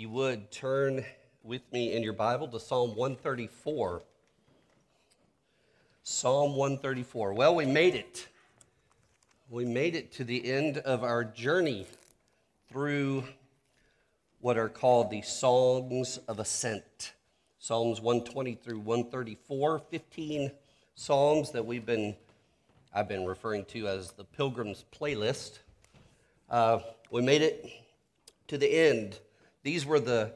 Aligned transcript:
you 0.00 0.08
would 0.08 0.50
turn 0.50 1.04
with 1.42 1.60
me 1.74 1.92
in 1.92 2.02
your 2.02 2.14
Bible 2.14 2.48
to 2.48 2.58
Psalm 2.58 2.96
134. 2.96 4.02
Psalm 6.02 6.56
134. 6.56 7.34
Well, 7.34 7.54
we 7.54 7.66
made 7.66 7.94
it. 7.94 8.26
We 9.50 9.66
made 9.66 9.94
it 9.94 10.10
to 10.12 10.24
the 10.24 10.50
end 10.50 10.78
of 10.78 11.04
our 11.04 11.22
journey 11.22 11.86
through 12.70 13.24
what 14.40 14.56
are 14.56 14.70
called 14.70 15.10
the 15.10 15.20
Songs 15.20 16.18
of 16.28 16.38
Ascent. 16.38 17.12
Psalms 17.58 18.00
120 18.00 18.54
through 18.54 18.78
134, 18.78 19.80
15 19.80 20.50
psalms 20.94 21.50
that 21.50 21.66
we've 21.66 21.84
been, 21.84 22.16
I've 22.94 23.06
been 23.06 23.26
referring 23.26 23.66
to 23.66 23.86
as 23.86 24.12
the 24.12 24.24
Pilgrim's 24.24 24.86
Playlist. 24.98 25.58
Uh, 26.48 26.78
we 27.10 27.20
made 27.20 27.42
it 27.42 27.70
to 28.48 28.56
the 28.56 28.66
end 28.66 29.18
these 29.62 29.84
were 29.84 30.00
the, 30.00 30.34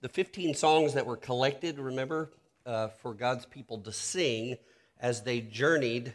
the 0.00 0.08
15 0.08 0.54
songs 0.54 0.94
that 0.94 1.06
were 1.06 1.16
collected, 1.16 1.78
remember, 1.78 2.30
uh, 2.66 2.88
for 2.88 3.14
God's 3.14 3.46
people 3.46 3.78
to 3.78 3.92
sing 3.92 4.56
as 5.00 5.22
they 5.22 5.40
journeyed 5.40 6.14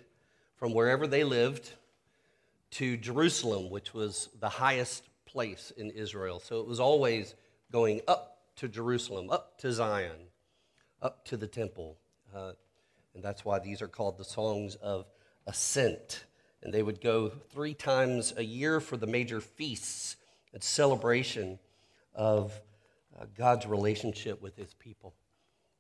from 0.57 0.73
wherever 0.73 1.07
they 1.07 1.23
lived 1.23 1.71
to 2.71 2.97
Jerusalem, 2.97 3.69
which 3.69 3.93
was 3.93 4.29
the 4.39 4.49
highest 4.49 5.03
place 5.25 5.71
in 5.77 5.89
Israel. 5.91 6.39
So 6.39 6.59
it 6.59 6.67
was 6.67 6.79
always 6.79 7.35
going 7.71 8.01
up 8.07 8.39
to 8.57 8.67
Jerusalem, 8.67 9.29
up 9.29 9.57
to 9.59 9.71
Zion, 9.71 10.27
up 11.01 11.25
to 11.25 11.37
the 11.37 11.47
temple. 11.47 11.97
Uh, 12.35 12.51
and 13.13 13.23
that's 13.23 13.45
why 13.45 13.59
these 13.59 13.81
are 13.81 13.87
called 13.87 14.17
the 14.17 14.25
songs 14.25 14.75
of 14.75 15.05
ascent. 15.47 16.25
And 16.61 16.73
they 16.73 16.83
would 16.83 16.99
go 16.99 17.29
three 17.29 17.73
times 17.73 18.33
a 18.35 18.43
year 18.43 18.79
for 18.79 18.97
the 18.97 19.07
major 19.07 19.39
feasts 19.39 20.17
and 20.53 20.61
celebration 20.61 21.57
of 22.19 22.61
uh, 23.17 23.23
God's 23.35 23.65
relationship 23.65 24.41
with 24.41 24.57
his 24.57 24.73
people 24.73 25.15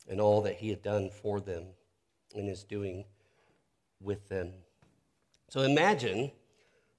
and 0.07 0.21
all 0.21 0.41
that 0.41 0.55
he 0.55 0.69
had 0.69 0.81
done 0.81 1.09
for 1.09 1.41
them 1.41 1.65
and 2.33 2.49
is 2.49 2.63
doing 2.63 3.03
with 4.01 4.29
them. 4.29 4.53
So 5.49 5.61
imagine 5.61 6.31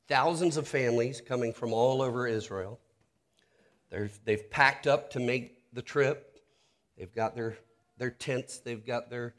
thousands 0.09 0.59
of 0.59 0.69
families 0.69 1.23
coming 1.23 1.55
from 1.55 1.73
all 1.73 2.03
over 2.03 2.27
Israel. 2.27 2.79
they 3.89 4.11
they've 4.27 4.51
packed 4.51 4.87
up 4.87 5.11
to 5.13 5.21
make 5.21 5.73
the 5.73 5.83
trip. 5.83 6.39
They've 6.99 7.15
got 7.15 7.35
their, 7.35 7.57
their 7.97 8.11
tents, 8.11 8.59
they've 8.59 8.85
got 8.85 9.09
their 9.09 9.35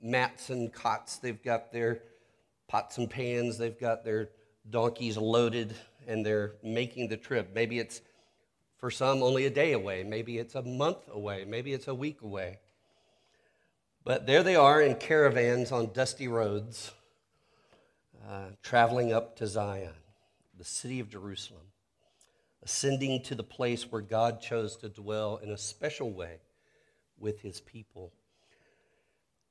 mats 0.00 0.50
and 0.50 0.72
cots, 0.72 1.16
they've 1.16 1.42
got 1.42 1.72
their 1.72 2.02
pots 2.68 2.98
and 2.98 3.10
pans, 3.10 3.58
they've 3.58 3.78
got 3.78 4.04
their 4.04 4.28
donkeys 4.70 5.16
loaded, 5.16 5.74
and 6.06 6.24
they're 6.24 6.52
making 6.62 7.08
the 7.08 7.16
trip. 7.16 7.50
Maybe 7.52 7.80
it's 7.80 8.00
for 8.82 8.90
some, 8.90 9.22
only 9.22 9.46
a 9.46 9.50
day 9.50 9.74
away. 9.74 10.02
Maybe 10.02 10.38
it's 10.38 10.56
a 10.56 10.62
month 10.62 11.08
away. 11.08 11.44
Maybe 11.46 11.72
it's 11.72 11.86
a 11.86 11.94
week 11.94 12.22
away. 12.22 12.58
But 14.02 14.26
there 14.26 14.42
they 14.42 14.56
are 14.56 14.82
in 14.82 14.96
caravans 14.96 15.70
on 15.70 15.92
dusty 15.92 16.26
roads, 16.26 16.90
uh, 18.28 18.46
traveling 18.60 19.12
up 19.12 19.36
to 19.36 19.46
Zion, 19.46 19.94
the 20.58 20.64
city 20.64 20.98
of 20.98 21.08
Jerusalem, 21.08 21.62
ascending 22.64 23.22
to 23.22 23.36
the 23.36 23.44
place 23.44 23.84
where 23.84 24.02
God 24.02 24.40
chose 24.40 24.76
to 24.78 24.88
dwell 24.88 25.36
in 25.40 25.50
a 25.50 25.58
special 25.58 26.10
way 26.10 26.38
with 27.20 27.40
his 27.40 27.60
people. 27.60 28.12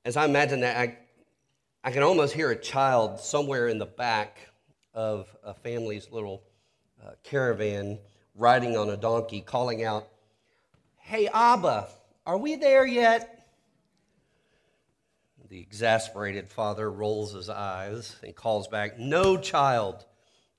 As 0.03 0.17
I 0.17 0.25
imagine 0.25 0.59
that, 0.59 0.75
I, 0.75 0.97
I 1.85 1.91
can 1.91 2.03
almost 2.03 2.33
hear 2.33 2.51
a 2.51 2.59
child 2.59 3.21
somewhere 3.21 3.69
in 3.69 3.77
the 3.77 3.85
back 3.85 4.39
of 4.93 5.33
a 5.41 5.53
family's 5.53 6.11
little 6.11 6.43
uh, 7.01 7.11
caravan 7.23 7.97
riding 8.35 8.77
on 8.77 8.89
a 8.89 8.97
donkey, 8.97 9.41
calling 9.41 9.83
out, 9.83 10.07
Hey, 10.97 11.27
Abba, 11.27 11.87
are 12.25 12.37
we 12.37 12.55
there 12.55 12.85
yet? 12.85 13.37
The 15.49 15.59
exasperated 15.59 16.49
father 16.49 16.89
rolls 16.89 17.33
his 17.33 17.49
eyes 17.49 18.15
and 18.23 18.33
calls 18.33 18.69
back, 18.69 18.97
No, 18.97 19.35
child, 19.35 20.05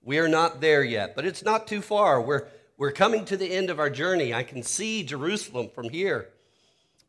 we 0.03 0.19
are 0.19 0.28
not 0.28 0.61
there 0.61 0.82
yet, 0.82 1.15
but 1.15 1.25
it's 1.25 1.44
not 1.44 1.66
too 1.66 1.81
far. 1.81 2.21
We're, 2.21 2.49
we're 2.77 2.93
coming 2.93 3.25
to 3.27 3.37
the 3.37 3.53
end 3.53 3.71
of 3.71 3.78
our 3.78 3.88
journey. 3.88 4.34
I 4.34 4.43
can 4.43 4.62
see 4.62 5.03
Jerusalem 5.03 5.71
from 5.75 5.88
here. 5.88 6.28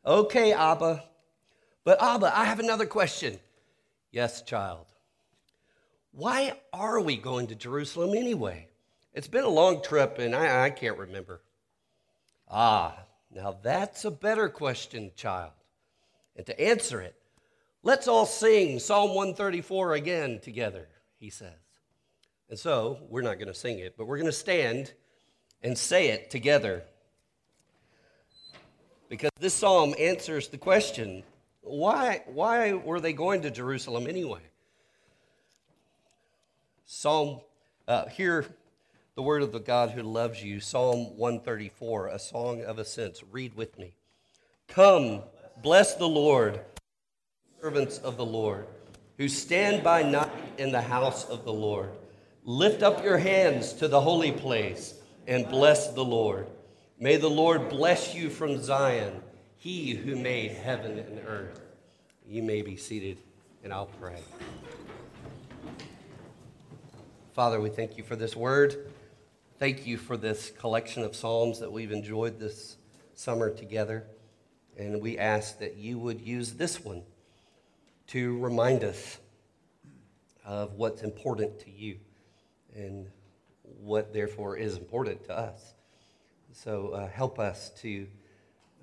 Okay, 0.05 0.53
Abba. 0.53 1.03
But 1.83 2.01
Abba, 2.01 2.37
I 2.37 2.45
have 2.45 2.59
another 2.59 2.85
question. 2.85 3.39
Yes, 4.11 4.43
child. 4.43 4.85
Why 6.11 6.53
are 6.71 7.01
we 7.01 7.17
going 7.17 7.47
to 7.47 7.55
Jerusalem 7.55 8.15
anyway? 8.15 8.67
It's 9.13 9.27
been 9.27 9.43
a 9.43 9.49
long 9.49 9.83
trip, 9.83 10.17
and 10.17 10.35
I, 10.35 10.65
I 10.65 10.69
can't 10.71 10.97
remember. 10.97 11.41
Ah, 12.49 12.97
now 13.31 13.57
that's 13.61 14.05
a 14.05 14.11
better 14.11 14.49
question, 14.49 15.11
child. 15.15 15.51
And 16.35 16.45
to 16.47 16.59
answer 16.59 16.99
it, 16.99 17.15
let's 17.83 18.07
all 18.07 18.25
sing 18.25 18.79
Psalm 18.79 19.09
134 19.09 19.93
again 19.93 20.39
together, 20.39 20.87
he 21.19 21.29
says. 21.29 21.51
And 22.49 22.57
so, 22.57 22.99
we're 23.09 23.21
not 23.21 23.35
going 23.35 23.47
to 23.47 23.53
sing 23.53 23.79
it, 23.79 23.95
but 23.97 24.05
we're 24.05 24.17
going 24.17 24.25
to 24.25 24.31
stand 24.31 24.93
and 25.61 25.77
say 25.77 26.09
it 26.09 26.29
together. 26.31 26.83
Because 29.09 29.29
this 29.39 29.53
psalm 29.53 29.93
answers 29.99 30.47
the 30.47 30.57
question 30.57 31.23
why, 31.61 32.23
why 32.25 32.73
were 32.73 32.99
they 32.99 33.13
going 33.13 33.43
to 33.43 33.51
Jerusalem 33.51 34.07
anyway? 34.07 34.41
Psalm, 36.85 37.39
uh, 37.87 38.07
here 38.07 38.45
the 39.15 39.21
word 39.21 39.43
of 39.43 39.51
the 39.51 39.59
God 39.59 39.91
who 39.91 40.01
loves 40.01 40.43
you. 40.43 40.59
Psalm 40.59 41.17
134, 41.17 42.07
a 42.07 42.19
song 42.19 42.63
of 42.63 42.79
ascents. 42.79 43.23
Read 43.31 43.55
with 43.55 43.77
me. 43.77 43.93
Come, 44.67 45.21
bless 45.61 45.93
the 45.95 46.07
Lord, 46.07 46.59
servants 47.61 47.99
of 47.99 48.17
the 48.17 48.25
Lord, 48.25 48.65
who 49.17 49.27
stand 49.27 49.83
by 49.83 50.01
night 50.01 50.31
in 50.57 50.71
the 50.71 50.81
house 50.81 51.29
of 51.29 51.45
the 51.45 51.53
Lord. 51.53 51.91
Lift 52.43 52.81
up 52.81 53.03
your 53.03 53.19
hands 53.19 53.73
to 53.73 53.87
the 53.87 54.01
holy 54.01 54.31
place 54.31 54.95
and 55.27 55.47
bless 55.47 55.93
the 55.93 56.03
Lord. 56.03 56.47
May 56.99 57.17
the 57.17 57.29
Lord 57.29 57.69
bless 57.69 58.15
you 58.15 58.29
from 58.29 58.61
Zion, 58.61 59.21
he 59.57 59.93
who 59.93 60.15
made 60.15 60.51
heaven 60.51 60.97
and 60.97 61.21
earth. 61.27 61.61
You 62.27 62.41
may 62.41 62.63
be 62.63 62.77
seated, 62.77 63.19
and 63.63 63.71
I'll 63.71 63.85
pray. 63.85 64.21
Father, 67.33 67.61
we 67.61 67.69
thank 67.69 67.97
you 67.97 68.03
for 68.03 68.15
this 68.15 68.35
word. 68.35 68.92
Thank 69.63 69.87
you 69.87 69.95
for 69.95 70.17
this 70.17 70.51
collection 70.59 71.03
of 71.03 71.15
Psalms 71.15 71.61
that 71.61 71.71
we've 71.71 71.93
enjoyed 71.93 72.37
this 72.37 72.75
summer 73.13 73.49
together. 73.49 74.05
And 74.77 75.01
we 75.01 75.17
ask 75.17 75.59
that 75.59 75.77
you 75.77 75.97
would 75.99 76.19
use 76.19 76.51
this 76.51 76.83
one 76.83 77.03
to 78.07 78.37
remind 78.39 78.83
us 78.83 79.19
of 80.43 80.73
what's 80.73 81.01
important 81.01 81.61
to 81.61 81.71
you 81.71 81.99
and 82.75 83.07
what, 83.63 84.11
therefore, 84.11 84.57
is 84.57 84.75
important 84.75 85.23
to 85.27 85.33
us. 85.39 85.75
So 86.51 86.89
uh, 86.89 87.07
help 87.07 87.39
us 87.39 87.69
to 87.83 88.05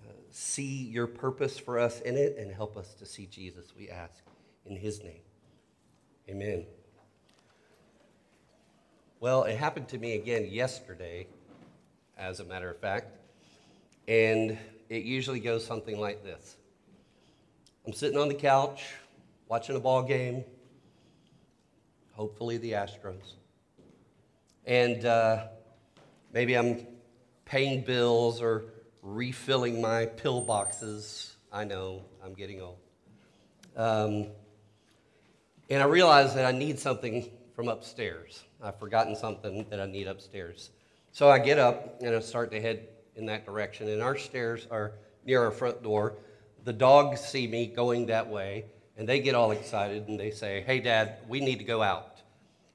uh, 0.03 0.13
see 0.31 0.85
your 0.85 1.07
purpose 1.07 1.59
for 1.59 1.79
us 1.79 2.01
in 2.01 2.17
it 2.17 2.39
and 2.39 2.51
help 2.51 2.79
us 2.79 2.95
to 2.95 3.05
see 3.05 3.27
Jesus, 3.27 3.75
we 3.77 3.91
ask. 3.91 4.23
In 4.65 4.77
his 4.77 5.05
name, 5.05 5.21
amen. 6.27 6.65
Well, 9.23 9.43
it 9.45 9.59
happened 9.59 9.89
to 9.89 9.99
me 9.99 10.15
again 10.15 10.47
yesterday, 10.51 11.27
as 12.17 12.41
a 12.41 12.45
matter 12.45 12.71
of 12.71 12.79
fact, 12.79 13.19
and 14.09 14.57
it 14.89 15.03
usually 15.03 15.41
goes 15.41 15.63
something 15.63 16.01
like 16.01 16.25
this 16.25 16.57
I'm 17.87 17.93
sitting 17.93 18.19
on 18.19 18.29
the 18.29 18.35
couch 18.35 18.83
watching 19.47 19.77
a 19.77 19.79
ball 19.79 20.05
game, 20.05 20.43
hopefully 22.15 22.57
the 22.57 22.73
Astros, 22.73 23.35
and 24.65 25.05
uh, 25.05 25.49
maybe 26.33 26.57
I'm 26.57 26.87
paying 27.45 27.85
bills 27.85 28.41
or 28.41 28.73
refilling 29.03 29.83
my 29.83 30.07
pill 30.07 30.41
boxes. 30.41 31.37
I 31.53 31.65
know 31.65 32.07
I'm 32.25 32.33
getting 32.33 32.63
old. 32.63 32.79
Um, 33.77 34.29
and 35.69 35.83
I 35.83 35.85
realize 35.85 36.35
that 36.37 36.47
I 36.47 36.57
need 36.57 36.79
something 36.79 37.31
from 37.61 37.69
upstairs. 37.69 38.45
I've 38.63 38.79
forgotten 38.79 39.15
something 39.15 39.67
that 39.69 39.83
I 39.83 39.85
need 39.85 40.07
upstairs. 40.07 40.71
So 41.13 41.29
I 41.29 41.39
get 41.39 41.59
up 41.59 42.01
and 42.01 42.17
I 42.17 42.21
start 42.21 42.51
to 42.53 42.59
head 42.59 42.89
in 43.17 43.27
that 43.27 43.45
direction. 43.45 43.87
And 43.91 44.01
our 44.01 44.17
stairs 44.17 44.67
are 44.71 44.93
near 45.27 45.45
our 45.45 45.51
front 45.51 45.83
door. 45.83 46.15
The 46.65 46.73
dogs 46.73 47.21
see 47.21 47.47
me 47.47 47.67
going 47.67 48.07
that 48.07 48.27
way 48.27 48.65
and 48.97 49.07
they 49.07 49.21
get 49.21 49.35
all 49.35 49.51
excited 49.51 50.09
and 50.09 50.19
they 50.19 50.31
say, 50.31 50.65
Hey, 50.67 50.81
Dad, 50.81 51.19
we 51.29 51.39
need 51.41 51.59
to 51.59 51.65
go 51.65 51.83
out. 51.83 52.23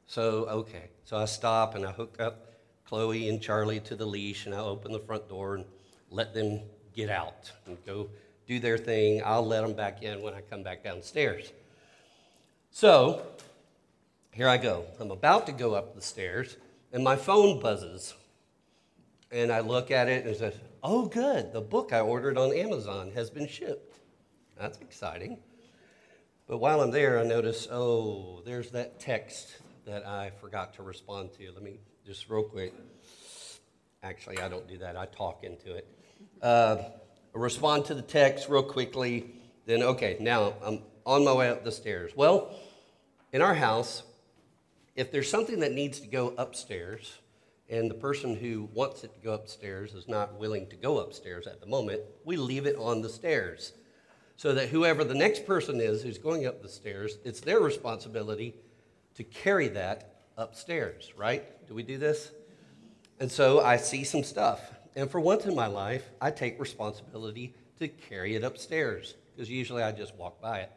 So, 0.05 0.45
okay. 0.49 0.91
So 1.03 1.17
I 1.17 1.25
stop 1.25 1.73
and 1.73 1.83
I 1.83 1.91
hook 1.91 2.17
up 2.19 2.53
Chloe 2.87 3.27
and 3.27 3.41
Charlie 3.41 3.79
to 3.79 3.95
the 3.95 4.05
leash 4.05 4.45
and 4.45 4.53
I 4.53 4.59
open 4.59 4.91
the 4.91 4.99
front 4.99 5.27
door 5.27 5.55
and 5.55 5.65
let 6.11 6.35
them 6.35 6.59
get 6.95 7.09
out 7.09 7.51
and 7.65 7.83
go 7.87 8.07
do 8.45 8.59
their 8.59 8.77
thing. 8.77 9.23
I'll 9.25 9.47
let 9.47 9.61
them 9.61 9.73
back 9.73 10.03
in 10.03 10.21
when 10.21 10.35
I 10.35 10.41
come 10.41 10.61
back 10.61 10.83
downstairs. 10.83 11.53
So 12.69 13.25
here 14.35 14.49
I 14.49 14.57
go. 14.57 14.83
I'm 14.99 15.11
about 15.11 15.45
to 15.45 15.53
go 15.53 15.75
up 15.75 15.95
the 15.95 16.01
stairs, 16.01 16.57
and 16.91 17.01
my 17.01 17.15
phone 17.15 17.61
buzzes. 17.61 18.13
And 19.31 19.49
I 19.49 19.61
look 19.61 19.91
at 19.91 20.09
it 20.09 20.25
and 20.25 20.35
it 20.35 20.37
says, 20.37 20.55
Oh, 20.83 21.05
good. 21.05 21.53
The 21.53 21.61
book 21.61 21.93
I 21.93 22.01
ordered 22.01 22.37
on 22.37 22.53
Amazon 22.53 23.11
has 23.15 23.29
been 23.29 23.47
shipped. 23.47 23.97
That's 24.59 24.77
exciting. 24.79 25.39
But 26.47 26.57
while 26.57 26.81
I'm 26.81 26.91
there, 26.91 27.17
I 27.17 27.23
notice, 27.23 27.67
oh, 27.71 28.41
there's 28.45 28.71
that 28.71 28.99
text 28.99 29.55
that 29.85 30.05
I 30.05 30.31
forgot 30.41 30.73
to 30.75 30.83
respond 30.83 31.31
to. 31.39 31.51
Let 31.53 31.63
me 31.63 31.79
just 32.05 32.29
real 32.29 32.43
quick. 32.43 32.73
Actually, 34.03 34.39
I 34.39 34.49
don't 34.49 34.67
do 34.67 34.77
that. 34.79 34.97
I 34.97 35.05
talk 35.05 35.45
into 35.45 35.73
it. 35.73 35.87
Uh, 36.41 36.77
respond 37.33 37.85
to 37.85 37.95
the 37.95 38.01
text 38.01 38.49
real 38.49 38.63
quickly. 38.63 39.31
Then, 39.65 39.81
okay, 39.81 40.17
now 40.19 40.53
I'm 40.61 40.81
on 41.05 41.23
my 41.23 41.33
way 41.33 41.49
up 41.49 41.63
the 41.63 41.71
stairs. 41.71 42.11
Well, 42.15 42.53
in 43.31 43.41
our 43.41 43.55
house, 43.55 44.03
if 44.95 45.11
there's 45.11 45.29
something 45.29 45.59
that 45.59 45.73
needs 45.73 45.99
to 45.99 46.07
go 46.07 46.33
upstairs, 46.37 47.19
and 47.69 47.89
the 47.89 47.95
person 47.95 48.35
who 48.35 48.69
wants 48.73 49.03
it 49.03 49.13
to 49.13 49.19
go 49.19 49.33
upstairs 49.33 49.93
is 49.93 50.07
not 50.07 50.39
willing 50.39 50.67
to 50.67 50.75
go 50.75 50.99
upstairs 50.99 51.47
at 51.47 51.59
the 51.59 51.65
moment, 51.65 52.01
we 52.23 52.37
leave 52.37 52.65
it 52.65 52.75
on 52.77 53.01
the 53.01 53.09
stairs. 53.09 53.73
So 54.37 54.53
that 54.53 54.69
whoever 54.69 55.03
the 55.03 55.15
next 55.15 55.45
person 55.45 55.79
is 55.79 56.03
who's 56.03 56.17
going 56.17 56.45
up 56.45 56.61
the 56.61 56.69
stairs, 56.69 57.17
it's 57.23 57.39
their 57.39 57.59
responsibility 57.59 58.55
to 59.15 59.23
carry 59.23 59.69
that 59.69 60.23
upstairs, 60.37 61.13
right? 61.17 61.43
Do 61.67 61.73
we 61.73 61.83
do 61.83 61.97
this? 61.97 62.31
And 63.19 63.31
so 63.31 63.61
I 63.61 63.77
see 63.77 64.03
some 64.03 64.23
stuff. 64.23 64.59
And 64.95 65.09
for 65.09 65.19
once 65.19 65.45
in 65.45 65.55
my 65.55 65.67
life, 65.67 66.09
I 66.21 66.31
take 66.31 66.59
responsibility 66.59 67.55
to 67.79 67.87
carry 67.87 68.35
it 68.35 68.43
upstairs 68.43 69.15
because 69.33 69.49
usually 69.49 69.83
I 69.83 69.91
just 69.91 70.15
walk 70.15 70.41
by 70.41 70.59
it. 70.59 70.71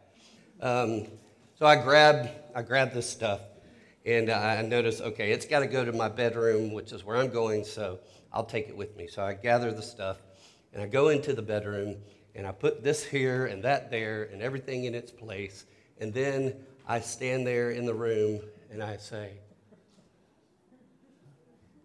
Um, 0.60 1.06
so 1.58 1.66
I 1.66 1.76
grab, 1.82 2.30
I 2.54 2.62
grab 2.62 2.92
this 2.92 3.08
stuff 3.08 3.40
and 4.04 4.30
I 4.30 4.62
notice, 4.62 5.00
okay, 5.00 5.32
it's 5.32 5.46
got 5.46 5.60
to 5.60 5.66
go 5.66 5.84
to 5.84 5.92
my 5.92 6.08
bedroom, 6.08 6.72
which 6.72 6.92
is 6.92 7.04
where 7.04 7.16
I'm 7.16 7.30
going, 7.30 7.64
so 7.64 7.98
I'll 8.32 8.44
take 8.44 8.68
it 8.68 8.76
with 8.76 8.96
me. 8.96 9.06
So 9.06 9.22
I 9.22 9.34
gather 9.34 9.72
the 9.72 9.82
stuff 9.82 10.18
and 10.72 10.82
I 10.82 10.86
go 10.86 11.08
into 11.08 11.32
the 11.32 11.42
bedroom 11.42 11.96
and 12.34 12.46
I 12.46 12.52
put 12.52 12.82
this 12.82 13.04
here 13.04 13.46
and 13.46 13.62
that 13.64 13.90
there 13.90 14.24
and 14.32 14.40
everything 14.40 14.84
in 14.84 14.94
its 14.94 15.10
place. 15.10 15.66
And 15.98 16.14
then 16.14 16.54
I 16.86 17.00
stand 17.00 17.46
there 17.46 17.72
in 17.72 17.84
the 17.84 17.94
room 17.94 18.40
and 18.70 18.82
I 18.82 18.96
say, 18.96 19.32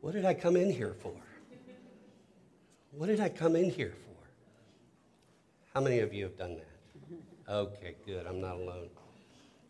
What 0.02 0.14
did 0.14 0.26
I 0.26 0.34
come 0.34 0.56
in 0.56 0.72
here 0.72 0.96
for? 1.02 1.14
What 2.92 3.08
did 3.08 3.20
I 3.20 3.30
come 3.30 3.56
in 3.56 3.72
here 3.72 3.96
for? 4.06 4.28
How 5.74 5.82
many 5.82 6.00
of 6.00 6.14
you 6.14 6.26
have 6.26 6.38
done 6.38 6.58
that? 6.58 7.52
Okay, 7.52 7.96
good. 8.06 8.28
I'm 8.28 8.40
not 8.40 8.56
alone. 8.56 8.90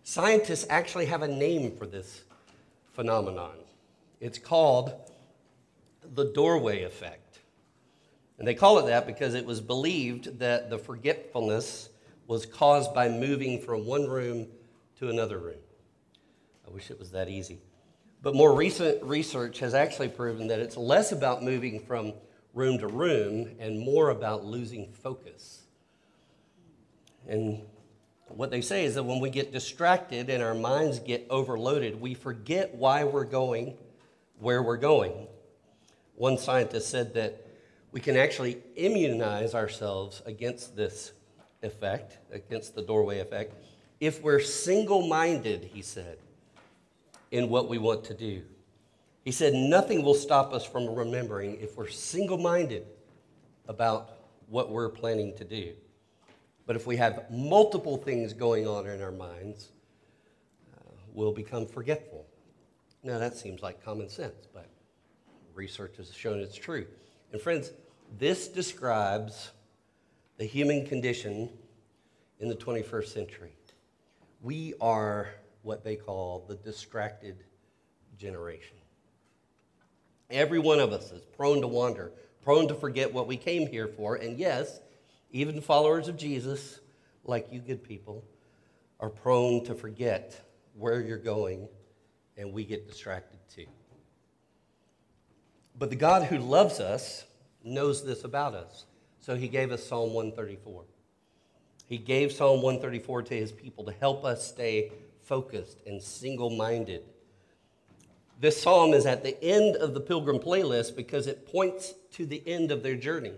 Scientists 0.04 0.66
actually 0.69 1.06
have 1.06 1.22
a 1.22 1.28
name 1.28 1.78
for 1.78 1.86
this 1.86 2.24
phenomenon. 2.94 3.57
It's 4.19 4.40
called 4.40 4.94
the 6.13 6.31
doorway 6.31 6.84
effect. 6.84 7.40
And 8.40 8.48
they 8.48 8.56
call 8.56 8.80
it 8.80 8.88
that 8.88 9.06
because 9.06 9.34
it 9.34 9.45
was 9.45 9.62
believed 9.62 10.40
that 10.40 10.69
the 10.69 10.78
forgetfulness 10.78 11.90
was 12.28 12.45
caused 12.45 12.94
by 12.94 13.10
moving 13.10 13.62
from 13.62 13.86
one 13.86 14.07
room 14.07 14.48
to 15.00 15.10
another 15.10 15.38
room. 15.38 15.60
I 16.68 16.72
wish 16.72 16.90
it 16.90 17.00
was 17.00 17.12
that 17.12 17.30
easy. 17.30 17.60
But 18.22 18.36
more 18.36 18.56
recent 18.56 19.04
research 19.04 19.60
has 19.60 19.74
actually 19.74 20.07
proven 20.07 20.48
that 20.48 20.60
it's 20.60 20.78
less 20.78 21.12
about 21.12 21.44
moving 21.44 21.80
from 21.81 22.13
room 22.54 22.78
to 22.80 22.88
room 22.88 23.56
and 23.60 23.80
more 23.80 24.10
about 24.10 24.45
losing 24.45 24.92
focus. 24.94 25.63
And 27.28 27.62
what 28.35 28.51
they 28.51 28.62
say 28.62 28.85
is 28.85 28.95
that 28.95 29.03
when 29.03 29.19
we 29.19 29.30
get 29.30 29.51
distracted 29.51 30.30
and 30.30 30.41
our 30.44 30.53
minds 30.53 31.00
get 31.00 31.27
overloaded, 31.30 32.00
we 32.00 32.13
forget 32.13 32.74
why 32.75 33.03
we're 33.03 33.25
going 33.25 33.77
where 34.39 34.62
we're 34.62 34.77
going. 34.77 35.27
One 36.15 36.38
scientist 36.38 36.89
said 36.89 37.13
that 37.15 37.47
we 37.91 38.00
can 38.00 38.18
actually 38.18 38.57
immunize 38.75 39.56
ourselves 39.56 40.21
against 40.25 40.75
this 40.75 41.13
effect, 41.62 42.18
against 42.31 42.75
the 42.75 42.81
doorway 42.81 43.19
effect, 43.19 43.53
if 44.00 44.21
we're 44.21 44.41
single 44.41 45.07
minded, 45.07 45.69
he 45.74 45.81
said, 45.81 46.18
in 47.31 47.50
what 47.50 47.69
we 47.69 47.77
want 47.77 48.03
to 48.06 48.13
do. 48.13 48.44
He 49.24 49.31
said, 49.31 49.53
nothing 49.53 50.03
will 50.03 50.13
stop 50.13 50.53
us 50.53 50.65
from 50.65 50.94
remembering 50.94 51.57
if 51.62 51.77
we're 51.77 51.88
single 51.88 52.38
minded 52.38 52.85
about 53.68 54.18
what 54.50 54.69
we're 54.69 54.89
planning 54.89 55.33
to 55.38 55.45
do. 55.45 55.74
But 56.65 56.75
if 56.75 56.88
we 56.88 56.95
have 56.98 57.30
multiple 57.30 57.98
things 57.98 58.33
going 58.33 58.68
on 58.68 58.88
in 58.88 59.01
our 59.01 59.12
minds, 59.12 59.71
uh, 60.75 60.92
we'll 61.13 61.33
become 61.33 61.65
forgetful. 61.65 62.25
Now, 63.04 63.19
that 63.19 63.36
seems 63.36 63.62
like 63.62 63.83
common 63.83 64.10
sense, 64.10 64.48
but 64.54 64.69
research 65.54 65.98
has 65.98 66.13
shown 66.13 66.39
it's 66.39 66.56
true. 66.56 66.88
And, 67.31 67.42
friends, 67.42 67.71
this 68.18 68.48
describes 68.48 69.51
the 70.38 70.45
human 70.45 70.86
condition 70.86 71.50
in 72.39 72.48
the 72.48 72.56
21st 72.56 73.07
century. 73.07 73.56
We 74.42 74.74
are 74.80 75.30
what 75.63 75.83
they 75.83 75.95
call 75.95 76.45
the 76.48 76.56
distracted 76.56 77.44
generation. 78.18 78.77
Every 80.30 80.59
one 80.59 80.80
of 80.80 80.92
us 80.92 81.12
is 81.12 81.25
prone 81.25 81.62
to 81.62 81.68
wander, 81.68 82.12
prone 82.42 82.68
to 82.68 82.75
forget 82.75 83.13
what 83.13 83.27
we 83.27 83.38
came 83.38 83.68
here 83.68 83.88
for, 83.88 84.16
and 84.16 84.38
yes, 84.38 84.80
even 85.33 85.59
followers 85.62 86.07
of 86.07 86.15
Jesus, 86.15 86.80
like 87.25 87.51
you 87.51 87.59
good 87.59 87.83
people, 87.83 88.24
are 89.00 89.09
prone 89.09 89.65
to 89.65 89.74
forget 89.74 90.39
where 90.75 91.01
you're 91.01 91.18
going, 91.18 91.68
and 92.38 92.53
we 92.53 92.63
get 92.63 92.88
distracted 92.88 93.39
too. 93.53 93.65
But 95.77 95.89
the 95.89 95.95
God 95.95 96.24
who 96.24 96.38
loves 96.38 96.80
us 96.80 97.25
knows 97.63 98.06
this 98.06 98.24
about 98.24 98.53
us. 98.53 98.85
So 99.19 99.35
he 99.35 99.47
gave 99.47 99.71
us 99.71 99.83
Psalm 99.85 100.13
134. 100.13 100.83
He 101.88 101.97
gave 101.97 102.31
Psalm 102.31 102.62
134 102.62 103.24
to 103.24 103.35
his 103.35 103.51
people 103.51 103.83
to 103.85 103.91
help 103.91 104.24
us 104.24 104.47
stay 104.47 104.91
focused 105.24 105.80
and 105.88 106.01
single 106.01 106.51
minded. 106.51 107.03
This 108.39 108.62
psalm 108.62 108.94
is 108.94 109.06
at 109.06 109.24
the 109.24 109.41
end 109.44 109.77
of 109.77 109.94
the 109.94 110.00
Pilgrim 110.00 110.39
playlist 110.39 110.95
because 110.95 111.27
it 111.27 111.51
points 111.51 111.94
to 112.13 112.25
the 112.25 112.44
end 112.45 112.71
of 112.71 112.83
their 112.83 112.95
journey. 112.95 113.33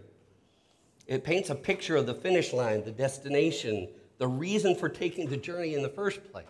It 1.07 1.23
paints 1.23 1.49
a 1.49 1.55
picture 1.55 1.95
of 1.95 2.07
the 2.07 2.15
finish 2.15 2.51
line, 2.53 2.83
the 2.83 2.91
destination, 2.91 3.89
the 4.17 4.27
reason 4.27 4.75
for 4.75 4.89
taking 4.89 5.29
the 5.29 5.37
journey 5.37 5.75
in 5.75 5.83
the 5.83 5.89
first 5.89 6.23
place. 6.31 6.45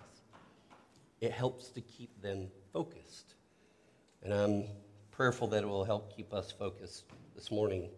It 1.20 1.32
helps 1.32 1.70
to 1.70 1.82
keep 1.82 2.22
them 2.22 2.48
focused. 2.72 3.36
And 4.24 4.34
I'm 4.34 4.64
prayerful 5.12 5.48
that 5.50 5.64
it 5.64 5.68
will 5.68 5.84
help 5.84 6.16
keep 6.16 6.34
us 6.34 6.52
focused 6.52 7.06
this 7.36 7.52
morning, 7.52 7.90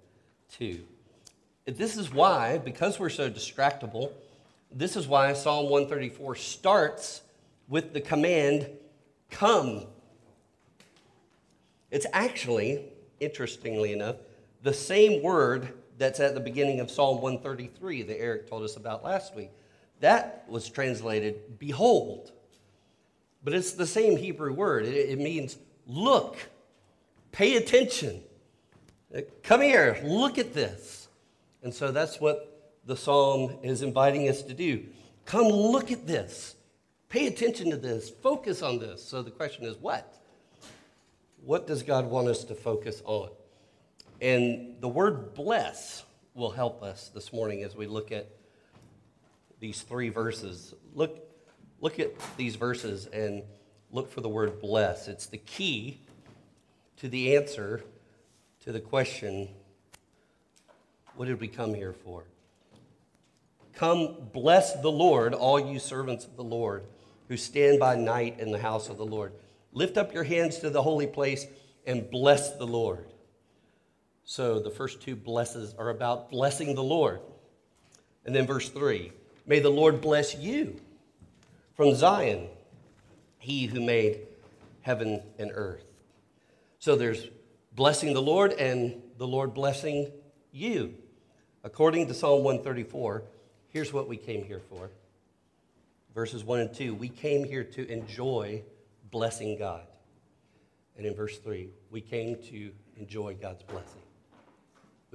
too. 0.52 0.84
This 1.66 1.98
is 1.98 2.12
why, 2.12 2.58
because 2.60 3.00
we're 3.00 3.10
so 3.10 3.30
distractible, 3.30 4.12
this 4.72 4.96
is 4.96 5.08
why 5.08 5.34
Psalm 5.34 5.70
134 5.70 6.36
starts 6.36 7.22
with 7.68 7.94
the 7.94 8.02
command, 8.02 8.70
Come. 9.30 9.86
It's 11.92 12.06
actually, 12.14 12.86
interestingly 13.20 13.94
enough, 13.94 14.18
the 14.64 14.74
same 14.74 15.22
word 15.22 15.74
that's 15.98 16.20
at 16.20 16.34
the 16.34 16.40
beginning 16.40 16.80
of 16.80 16.92
Psalm 16.92 17.22
133 17.22 18.04
that 18.04 18.20
Eric 18.20 18.50
told 18.50 18.64
us 18.64 18.76
about 18.76 19.04
last 19.04 19.36
week. 19.36 19.52
That 20.00 20.46
was 20.48 20.70
translated, 20.70 21.58
behold. 21.58 22.32
But 23.44 23.54
it's 23.54 23.72
the 23.72 23.88
same 23.88 24.18
Hebrew 24.18 24.54
word. 24.54 24.86
It, 24.86 25.10
it 25.10 25.20
means 25.20 25.58
look, 25.88 26.38
pay 27.32 27.56
attention, 27.56 28.22
come 29.44 29.62
here, 29.62 30.00
look 30.04 30.38
at 30.38 30.54
this. 30.54 31.08
And 31.64 31.74
so 31.74 31.92
that's 31.92 32.20
what 32.20 32.78
the 32.86 32.96
psalm 32.96 33.58
is 33.64 33.82
inviting 33.82 34.30
us 34.30 34.42
to 34.44 34.54
do. 34.54 34.86
Come 35.26 35.48
look 35.48 35.92
at 35.92 36.06
this, 36.08 36.56
pay 37.10 37.28
attention 37.28 37.72
to 37.72 37.78
this, 37.78 38.10
focus 38.10 38.62
on 38.62 38.80
this. 38.80 39.04
So 39.04 39.22
the 39.22 39.32
question 39.32 39.66
is 39.66 39.78
what? 39.78 40.14
What 41.44 41.68
does 41.68 41.84
God 41.84 42.06
want 42.10 42.28
us 42.28 42.44
to 42.46 42.56
focus 42.56 43.02
on? 43.06 43.30
And 44.22 44.76
the 44.80 44.88
word 44.88 45.34
bless 45.34 46.04
will 46.34 46.52
help 46.52 46.82
us 46.82 47.10
this 47.14 47.32
morning 47.32 47.64
as 47.64 47.76
we 47.76 47.86
look 47.86 48.12
at 48.12 48.28
these 49.60 49.82
three 49.82 50.10
verses. 50.10 50.74
Look, 50.94 51.20
look 51.82 52.00
at 52.00 52.14
these 52.38 52.56
verses 52.56 53.08
and 53.08 53.44
look 53.92 54.12
for 54.12 54.22
the 54.22 54.30
word 54.30 54.60
bless. 54.60 55.08
It's 55.08 55.28
the 55.28 55.38
key 55.38 56.02
to 56.98 57.08
the 57.08 57.36
answer 57.36 57.84
to 58.62 58.72
the 58.72 58.80
question 58.80 59.50
what 61.16 61.28
did 61.28 61.42
we 61.42 61.48
come 61.48 61.74
here 61.74 61.94
for? 61.94 62.26
Come, 63.74 64.30
bless 64.34 64.80
the 64.82 64.92
Lord, 64.92 65.34
all 65.34 65.60
you 65.60 65.80
servants 65.80 66.26
of 66.26 66.36
the 66.36 66.44
Lord 66.44 66.84
who 67.28 67.38
stand 67.38 67.80
by 67.80 67.96
night 67.96 68.40
in 68.40 68.52
the 68.52 68.60
house 68.60 68.90
of 68.90 68.98
the 68.98 69.06
Lord. 69.06 69.34
Lift 69.72 69.98
up 69.98 70.14
your 70.14 70.24
hands 70.24 70.60
to 70.60 70.70
the 70.70 70.82
holy 70.82 71.08
place 71.08 71.46
and 71.86 72.10
bless 72.10 72.56
the 72.58 72.68
Lord. 72.68 73.06
So 74.30 74.60
the 74.60 74.70
first 74.70 75.02
two 75.02 75.16
blesses 75.16 75.74
are 75.80 75.90
about 75.90 76.32
blessing 76.32 76.76
the 76.76 76.84
Lord. 76.84 77.22
And 78.26 78.36
then 78.36 78.46
verse 78.46 78.68
3 78.68 79.14
May 79.46 79.60
the 79.60 79.70
Lord 79.70 80.02
bless 80.02 80.36
you 80.36 80.82
from 81.76 81.96
Zion, 81.96 82.50
he 83.40 83.68
who 83.68 83.80
made 83.80 84.20
heaven 84.82 85.24
and 85.40 85.50
earth. 85.54 85.90
So 86.78 86.98
there's 86.98 87.26
blessing 87.74 88.14
the 88.14 88.22
Lord 88.22 88.52
and 88.52 89.02
the 89.18 89.26
Lord 89.26 89.54
blessing 89.54 90.12
you. 90.52 90.94
According 91.64 92.08
to 92.08 92.14
Psalm 92.14 92.44
134, 92.44 93.24
here's 93.70 93.94
what 93.94 94.10
we 94.10 94.18
came 94.18 94.44
here 94.44 94.62
for. 94.70 94.90
Verses 96.14 96.44
1 96.44 96.60
and 96.60 96.74
2, 96.74 96.94
we 96.94 97.08
came 97.08 97.46
here 97.46 97.64
to 97.64 97.90
enjoy 97.90 98.62
blessing 99.10 99.58
God. 99.58 99.84
And 100.98 101.06
in 101.06 101.16
verse 101.16 101.38
3, 101.38 101.70
we 101.92 102.02
came 102.02 102.36
to 102.50 102.72
enjoy 102.98 103.38
God's 103.40 103.64
blessing. 103.64 104.02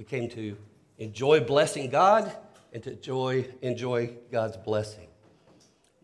We 0.03 0.19
came 0.19 0.27
to 0.31 0.57
enjoy 0.97 1.39
blessing 1.45 1.89
God 1.89 2.29
and 2.73 2.83
to 2.83 2.91
enjoy, 2.91 3.47
enjoy 3.61 4.11
God's 4.33 4.57
blessing. 4.57 5.07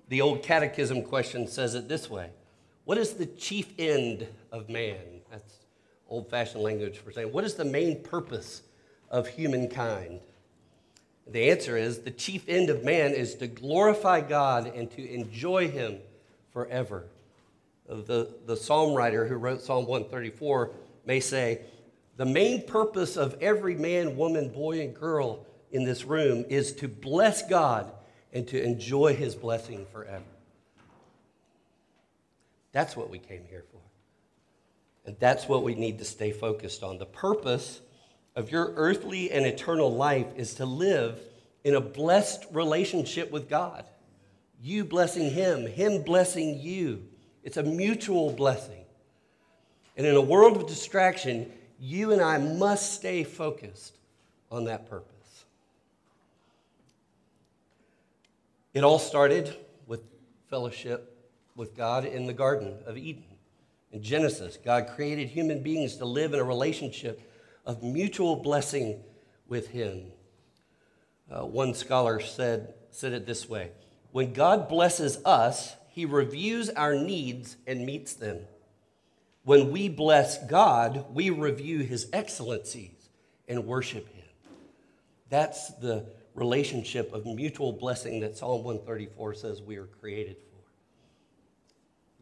The 0.07 0.21
old 0.21 0.41
catechism 0.41 1.03
question 1.03 1.49
says 1.49 1.75
it 1.75 1.89
this 1.89 2.09
way 2.09 2.29
What 2.85 2.97
is 2.97 3.15
the 3.15 3.25
chief 3.25 3.73
end 3.77 4.25
of 4.53 4.69
man? 4.69 5.01
That's 5.29 5.53
old 6.07 6.29
fashioned 6.29 6.63
language 6.63 6.99
for 6.99 7.11
saying, 7.11 7.33
What 7.33 7.43
is 7.43 7.55
the 7.55 7.65
main 7.65 8.01
purpose 8.01 8.61
of 9.09 9.27
humankind? 9.27 10.21
The 11.27 11.51
answer 11.51 11.75
is 11.75 11.99
the 11.99 12.11
chief 12.11 12.47
end 12.47 12.69
of 12.69 12.85
man 12.85 13.11
is 13.11 13.35
to 13.35 13.47
glorify 13.47 14.21
God 14.21 14.67
and 14.73 14.89
to 14.91 15.13
enjoy 15.13 15.67
Him 15.67 15.97
forever. 16.53 17.03
The, 17.85 18.29
the 18.45 18.55
psalm 18.55 18.93
writer 18.93 19.27
who 19.27 19.35
wrote 19.35 19.61
Psalm 19.61 19.87
134 19.87 20.71
may 21.05 21.19
say, 21.19 21.59
The 22.19 22.25
main 22.25 22.63
purpose 22.63 23.15
of 23.15 23.37
every 23.39 23.75
man, 23.75 24.17
woman, 24.17 24.49
boy, 24.49 24.81
and 24.81 24.93
girl 24.93 25.45
in 25.71 25.85
this 25.85 26.03
room 26.03 26.43
is 26.49 26.73
to 26.73 26.89
bless 26.89 27.47
God 27.47 27.93
and 28.33 28.45
to 28.49 28.61
enjoy 28.61 29.15
His 29.15 29.35
blessing 29.35 29.85
forever. 29.93 30.25
That's 32.73 32.97
what 32.97 33.09
we 33.09 33.19
came 33.19 33.45
here 33.49 33.63
for. 33.71 33.79
And 35.05 35.15
that's 35.17 35.47
what 35.47 35.63
we 35.63 35.75
need 35.75 35.97
to 35.99 36.03
stay 36.03 36.33
focused 36.33 36.83
on. 36.83 36.97
The 36.97 37.05
purpose 37.05 37.79
of 38.35 38.51
your 38.51 38.73
earthly 38.75 39.31
and 39.31 39.45
eternal 39.45 39.89
life 39.89 40.27
is 40.35 40.55
to 40.55 40.65
live 40.65 41.21
in 41.63 41.73
a 41.73 41.81
blessed 41.81 42.45
relationship 42.51 43.31
with 43.31 43.47
God. 43.47 43.85
You 44.61 44.83
blessing 44.83 45.29
Him, 45.31 45.65
Him 45.65 46.03
blessing 46.03 46.59
you. 46.59 47.05
It's 47.45 47.55
a 47.55 47.63
mutual 47.63 48.33
blessing. 48.33 48.83
And 49.95 50.05
in 50.05 50.17
a 50.17 50.21
world 50.21 50.57
of 50.57 50.67
distraction, 50.67 51.53
you 51.79 52.11
and 52.11 52.21
I 52.21 52.37
must 52.37 52.93
stay 52.93 53.23
focused 53.23 53.97
on 54.51 54.65
that 54.65 54.89
purpose. 54.89 55.45
It 58.73 58.83
all 58.83 58.99
started 58.99 59.55
with 59.87 60.01
fellowship 60.49 61.15
with 61.55 61.75
God 61.75 62.05
in 62.05 62.25
the 62.25 62.33
Garden 62.33 62.77
of 62.85 62.97
Eden. 62.97 63.23
In 63.91 64.03
Genesis, 64.03 64.57
God 64.63 64.87
created 64.95 65.29
human 65.29 65.63
beings 65.63 65.97
to 65.97 66.05
live 66.05 66.33
in 66.33 66.39
a 66.39 66.43
relationship 66.43 67.21
of 67.65 67.81
mutual 67.81 68.35
blessing 68.35 68.99
with 69.47 69.69
Him. 69.69 70.11
Uh, 71.31 71.45
one 71.45 71.73
scholar 71.73 72.19
said, 72.19 72.73
said 72.91 73.13
it 73.13 73.25
this 73.25 73.49
way 73.49 73.71
When 74.11 74.33
God 74.33 74.69
blesses 74.69 75.19
us, 75.25 75.75
He 75.89 76.05
reviews 76.05 76.69
our 76.69 76.95
needs 76.95 77.57
and 77.65 77.85
meets 77.85 78.13
them. 78.13 78.39
When 79.49 79.71
we 79.71 79.89
bless 79.89 80.37
God, 80.45 81.05
we 81.11 81.31
review 81.31 81.79
His 81.79 82.07
excellencies 82.13 83.09
and 83.47 83.65
worship 83.65 84.07
Him. 84.13 84.27
That's 85.29 85.69
the 85.77 86.05
relationship 86.35 87.11
of 87.13 87.25
mutual 87.25 87.73
blessing 87.73 88.19
that 88.19 88.37
Psalm 88.37 88.63
134 88.63 89.33
says 89.33 89.59
we 89.63 89.77
are 89.77 89.87
created 89.87 90.35
for. 90.35 90.61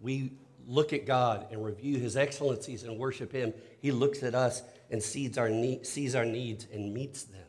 We 0.01 0.31
look 0.69 0.93
at 0.93 1.05
God 1.05 1.47
and 1.51 1.65
review 1.65 1.97
his 1.97 2.15
excellencies 2.15 2.83
and 2.83 2.97
worship 2.97 3.33
him, 3.33 3.53
he 3.81 3.91
looks 3.91 4.23
at 4.23 4.33
us 4.33 4.61
and 4.89 5.03
sees 5.03 5.37
our, 5.37 5.49
need, 5.49 5.85
sees 5.85 6.15
our 6.15 6.23
needs 6.23 6.65
and 6.71 6.93
meets 6.93 7.23
them. 7.23 7.41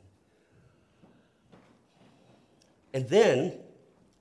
And 2.93 3.09
then, 3.09 3.53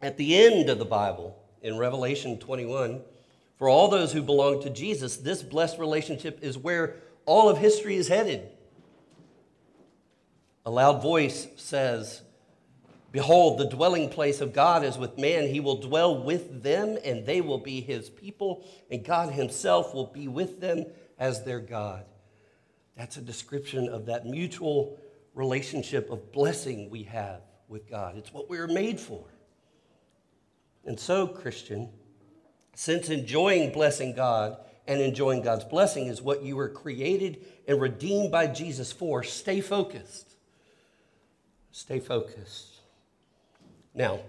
at 0.04 0.18
the 0.18 0.38
end 0.38 0.70
of 0.70 0.78
the 0.78 0.86
Bible, 0.86 1.36
in 1.64 1.80
Revelation 1.80 2.38
21, 2.38 3.02
for 3.58 3.68
all 3.70 3.88
those 3.88 4.14
who 4.14 4.22
belong 4.22 4.62
to 4.62 4.70
Jesus, 4.70 5.18
this 5.18 5.42
blessed 5.42 5.80
relationship 5.80 6.40
is 6.42 6.58
where 6.58 6.96
all 7.26 7.50
of 7.50 7.58
history 7.58 7.96
is 7.96 8.08
headed. 8.08 8.48
A 10.66 10.72
loud 10.72 11.02
voice 11.02 11.48
says, 11.56 12.22
Behold, 13.12 13.58
the 13.58 13.70
dwelling 13.70 14.10
place 14.10 14.42
of 14.42 14.54
God 14.54 14.84
is 14.84 14.98
with 14.98 15.18
man. 15.18 15.48
He 15.48 15.60
will 15.60 15.80
dwell 15.80 16.24
with 16.24 16.62
them, 16.62 16.98
and 17.04 17.26
they 17.26 17.42
will 17.42 17.58
be 17.58 17.82
his 17.82 18.10
people, 18.10 18.64
and 18.92 19.04
God 19.04 19.32
himself 19.32 19.94
will 19.94 20.08
be 20.08 20.28
with 20.28 20.60
them 20.60 20.86
as 21.18 21.44
their 21.44 21.60
God. 21.60 22.06
That's 22.96 23.18
a 23.18 23.22
description 23.22 23.88
of 23.88 24.08
that 24.08 24.26
mutual 24.26 25.00
relationship 25.34 26.12
of 26.12 26.32
blessing 26.32 26.90
we 26.90 27.04
have 27.04 27.42
with 27.68 27.90
God. 27.90 28.18
It's 28.18 28.34
what 28.34 28.50
we 28.50 28.60
were 28.60 28.68
made 28.68 29.00
for. 29.00 29.26
And 30.86 31.00
so, 31.00 31.28
Christian, 31.28 31.90
since 32.78 33.10
enjoying 33.10 33.72
blessing 33.72 34.14
God 34.14 34.56
and 34.86 35.02
enjoying 35.02 35.42
God's 35.42 35.64
blessing 35.64 36.06
is 36.06 36.22
what 36.22 36.44
you 36.44 36.56
were 36.56 36.70
created 36.70 37.44
and 37.68 37.82
redeemed 37.82 38.32
by 38.32 38.46
Jesus 38.46 38.92
for, 38.92 39.24
stay 39.24 39.62
focused. 39.62 40.36
Stay 41.72 42.00
focused. 42.00 42.76
Now, 43.96 44.20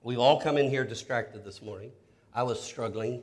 we've 0.00 0.20
all 0.20 0.40
come 0.40 0.58
in 0.58 0.70
here 0.70 0.84
distracted 0.84 1.44
this 1.44 1.60
morning. 1.60 1.90
I 2.32 2.44
was 2.44 2.62
struggling 2.62 3.20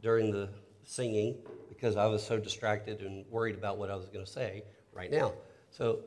during 0.00 0.30
the 0.30 0.50
singing 0.84 1.34
because 1.68 1.96
I 1.96 2.06
was 2.06 2.24
so 2.24 2.38
distracted 2.38 3.00
and 3.00 3.26
worried 3.28 3.56
about 3.56 3.76
what 3.76 3.90
I 3.90 3.96
was 3.96 4.06
going 4.06 4.24
to 4.24 4.30
say 4.30 4.62
right 4.92 5.10
now. 5.10 5.32
So 5.72 5.98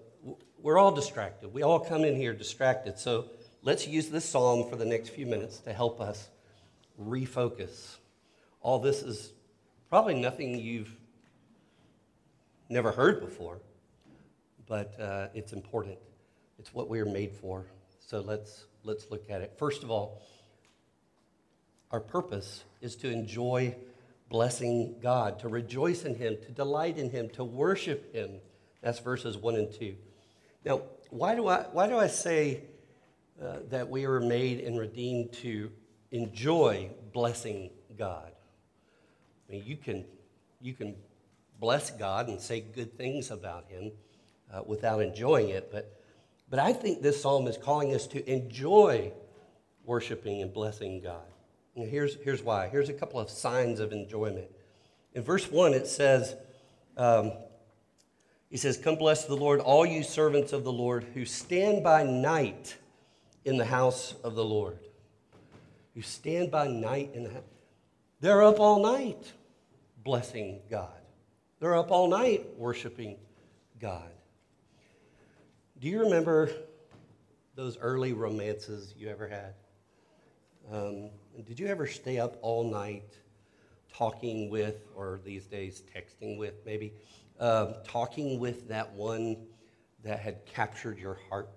we're 0.58 0.78
all 0.78 0.94
distracted. 0.94 1.54
We 1.54 1.64
all 1.64 1.82
come 1.82 2.06
in 2.06 2.16
here 2.16 2.32
distracted. 2.32 2.98
So 2.98 3.26
let's 3.62 3.86
use 3.86 4.08
this 4.08 4.24
psalm 4.24 4.70
for 4.70 4.78
the 4.78 4.86
next 4.86 5.10
few 5.10 5.26
minutes 5.26 5.58
to 5.60 5.74
help 5.74 6.00
us 6.00 6.30
refocus. 7.00 7.98
All 8.62 8.80
this 8.80 9.02
is 9.02 9.34
probably 9.90 10.20
nothing 10.20 10.60
you've 10.60 10.92
never 12.70 12.92
heard 12.92 13.22
before, 13.22 13.60
but 14.68 15.00
uh, 15.00 15.28
it's 15.34 15.54
important. 15.54 15.98
It's 16.60 16.74
what 16.74 16.90
we 16.90 17.00
are 17.00 17.06
made 17.06 17.34
for. 17.34 17.66
So 18.00 18.22
let's 18.22 18.66
let's 18.84 19.10
look 19.10 19.30
at 19.30 19.42
it. 19.42 19.54
First 19.58 19.84
of 19.84 19.92
all, 19.92 20.22
our 21.92 22.00
purpose 22.00 22.64
is 22.82 22.96
to 22.98 23.10
enjoy 23.10 23.76
blessing 24.30 24.96
God, 25.02 25.40
to 25.40 25.50
rejoice 25.50 26.06
in 26.06 26.16
Him, 26.16 26.38
to 26.46 26.52
delight 26.52 26.98
in 26.98 27.10
Him, 27.10 27.30
to 27.30 27.44
worship 27.44 28.14
Him. 28.14 28.40
That's 28.82 29.00
verses 29.00 29.38
1 29.38 29.56
and 29.56 29.74
2. 29.74 29.96
Now, 30.66 30.82
why 31.10 31.36
do 31.36 31.48
I, 31.48 31.62
why 31.72 31.88
do 31.88 31.98
I 31.98 32.08
say 32.08 32.62
uh, 33.42 33.58
that 33.70 33.90
we 33.90 34.06
were 34.06 34.20
made 34.20 34.60
and 34.60 34.78
redeemed 34.78 35.34
to 35.34 35.72
enjoy 36.12 36.90
blessing 37.14 37.70
God? 37.98 38.32
I 39.48 39.54
mean, 39.54 39.64
you 39.66 39.78
can, 39.78 40.06
you 40.62 40.74
can 40.74 40.96
bless 41.60 41.92
God 41.92 42.28
and 42.28 42.40
say 42.40 42.62
good 42.62 42.98
things 42.98 43.32
about 43.32 43.66
Him 43.70 43.92
uh, 44.54 44.62
without 44.66 45.02
enjoying 45.02 45.50
it, 45.50 45.70
but 45.72 46.00
but 46.50 46.60
I 46.60 46.74
think 46.74 47.02
this 47.02 47.22
psalm 47.22 47.48
is 47.48 47.58
calling 47.58 47.94
us 47.94 48.08
to 48.08 48.32
enjoy 48.32 49.12
worshiping 49.86 50.42
and 50.42 50.52
blessing 50.52 51.00
God. 51.00 51.22
And 51.76 51.88
here's, 51.88 52.16
here's 52.24 52.42
why. 52.42 52.68
Here's 52.70 52.90
a 52.90 52.94
couple 52.94 53.20
of 53.20 53.30
signs 53.30 53.80
of 53.80 53.92
enjoyment. 53.92 54.48
In 55.14 55.22
verse 55.22 55.50
1, 55.50 55.74
it 55.74 55.88
says, 55.88 56.36
um, 56.98 57.32
he 58.50 58.58
says, 58.58 58.78
Come 58.78 58.96
bless 58.96 59.26
the 59.26 59.36
Lord, 59.36 59.60
all 59.60 59.86
you 59.86 60.04
servants 60.04 60.54
of 60.54 60.64
the 60.64 60.72
Lord 60.72 61.06
who 61.14 61.24
stand 61.24 61.84
by 61.84 62.04
night 62.04 62.76
in 63.46 63.58
the 63.58 63.66
house 63.66 64.16
of 64.24 64.34
the 64.36 64.44
Lord. 64.44 64.80
Who 65.96 66.02
stand 66.02 66.52
by 66.52 66.68
night 66.68 67.12
in 67.14 67.24
the. 67.24 67.32
They're 68.22 68.44
up 68.44 68.60
all 68.60 68.82
night 68.82 69.32
blessing 70.04 70.62
God. 70.70 70.90
They're 71.60 71.76
up 71.76 71.92
all 71.92 72.08
night 72.08 72.46
worshiping 72.58 73.18
God. 73.80 74.10
Do 75.80 75.88
you 75.88 76.02
remember 76.02 76.50
those 77.56 77.78
early 77.78 78.14
romances 78.14 78.94
you 78.98 79.10
ever 79.10 79.28
had? 79.28 79.54
Um, 80.72 81.10
did 81.46 81.60
you 81.60 81.68
ever 81.68 81.88
stay 81.88 82.20
up 82.20 82.38
all 82.42 82.70
night 82.70 83.14
talking 83.94 84.50
with, 84.50 84.88
or 84.96 85.20
these 85.24 85.46
days 85.46 85.84
texting 85.96 86.38
with 86.38 86.54
maybe, 86.66 86.94
uh, 87.40 87.74
talking 87.86 88.40
with 88.40 88.68
that 88.70 88.94
one 88.94 89.38
that 90.04 90.20
had 90.20 90.46
captured 90.46 90.98
your 90.98 91.18
heart? 91.30 91.50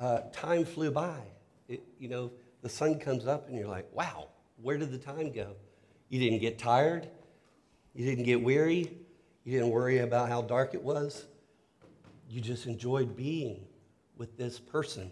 Uh, 0.00 0.20
time 0.32 0.64
flew 0.64 0.90
by. 0.90 1.20
It, 1.68 1.82
you 1.98 2.08
know, 2.08 2.30
the 2.62 2.68
sun 2.68 2.98
comes 2.98 3.26
up 3.26 3.48
and 3.48 3.56
you're 3.56 3.68
like, 3.68 3.88
wow, 3.92 4.28
where 4.62 4.76
did 4.76 4.90
the 4.90 4.98
time 4.98 5.32
go? 5.32 5.52
You 6.08 6.20
didn't 6.20 6.40
get 6.40 6.58
tired. 6.58 7.08
You 7.94 8.04
didn't 8.04 8.24
get 8.24 8.42
weary. 8.42 8.92
You 9.44 9.52
didn't 9.52 9.70
worry 9.70 9.98
about 9.98 10.28
how 10.28 10.42
dark 10.42 10.74
it 10.74 10.82
was 10.82 11.26
you 12.28 12.40
just 12.40 12.66
enjoyed 12.66 13.16
being 13.16 13.64
with 14.16 14.36
this 14.36 14.58
person. 14.58 15.10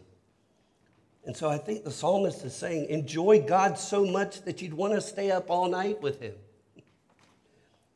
And 1.24 1.36
so 1.36 1.48
I 1.48 1.58
think 1.58 1.82
the 1.82 1.90
psalmist 1.90 2.44
is 2.44 2.54
saying, 2.54 2.88
enjoy 2.88 3.40
God 3.40 3.78
so 3.78 4.04
much 4.04 4.42
that 4.42 4.62
you'd 4.62 4.74
want 4.74 4.94
to 4.94 5.00
stay 5.00 5.30
up 5.30 5.50
all 5.50 5.68
night 5.68 6.00
with 6.00 6.20
him. 6.20 6.34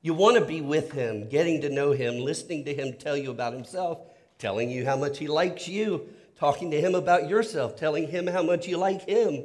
You 0.03 0.15
want 0.15 0.39
to 0.39 0.45
be 0.45 0.63
with 0.63 0.93
him, 0.93 1.29
getting 1.29 1.61
to 1.61 1.69
know 1.69 1.93
him, 1.93 2.19
listening 2.19 2.65
to 2.65 2.75
him 2.75 2.95
tell 2.95 3.17
you 3.17 3.31
about 3.31 3.53
himself, 3.53 3.99
telling 4.39 4.71
you 4.71 4.85
how 4.87 4.97
much 4.97 5.19
he 5.19 5.29
likes 5.29 5.69
you, 5.69 6.09
talking 6.41 6.71
to 6.71 6.81
him 6.81 6.95
about 6.95 7.29
yourself, 7.29 7.77
telling 7.77 8.09
him 8.09 8.27
how 8.27 8.43
much 8.43 8.67
you 8.67 8.79
like 8.79 9.07
him. 9.07 9.45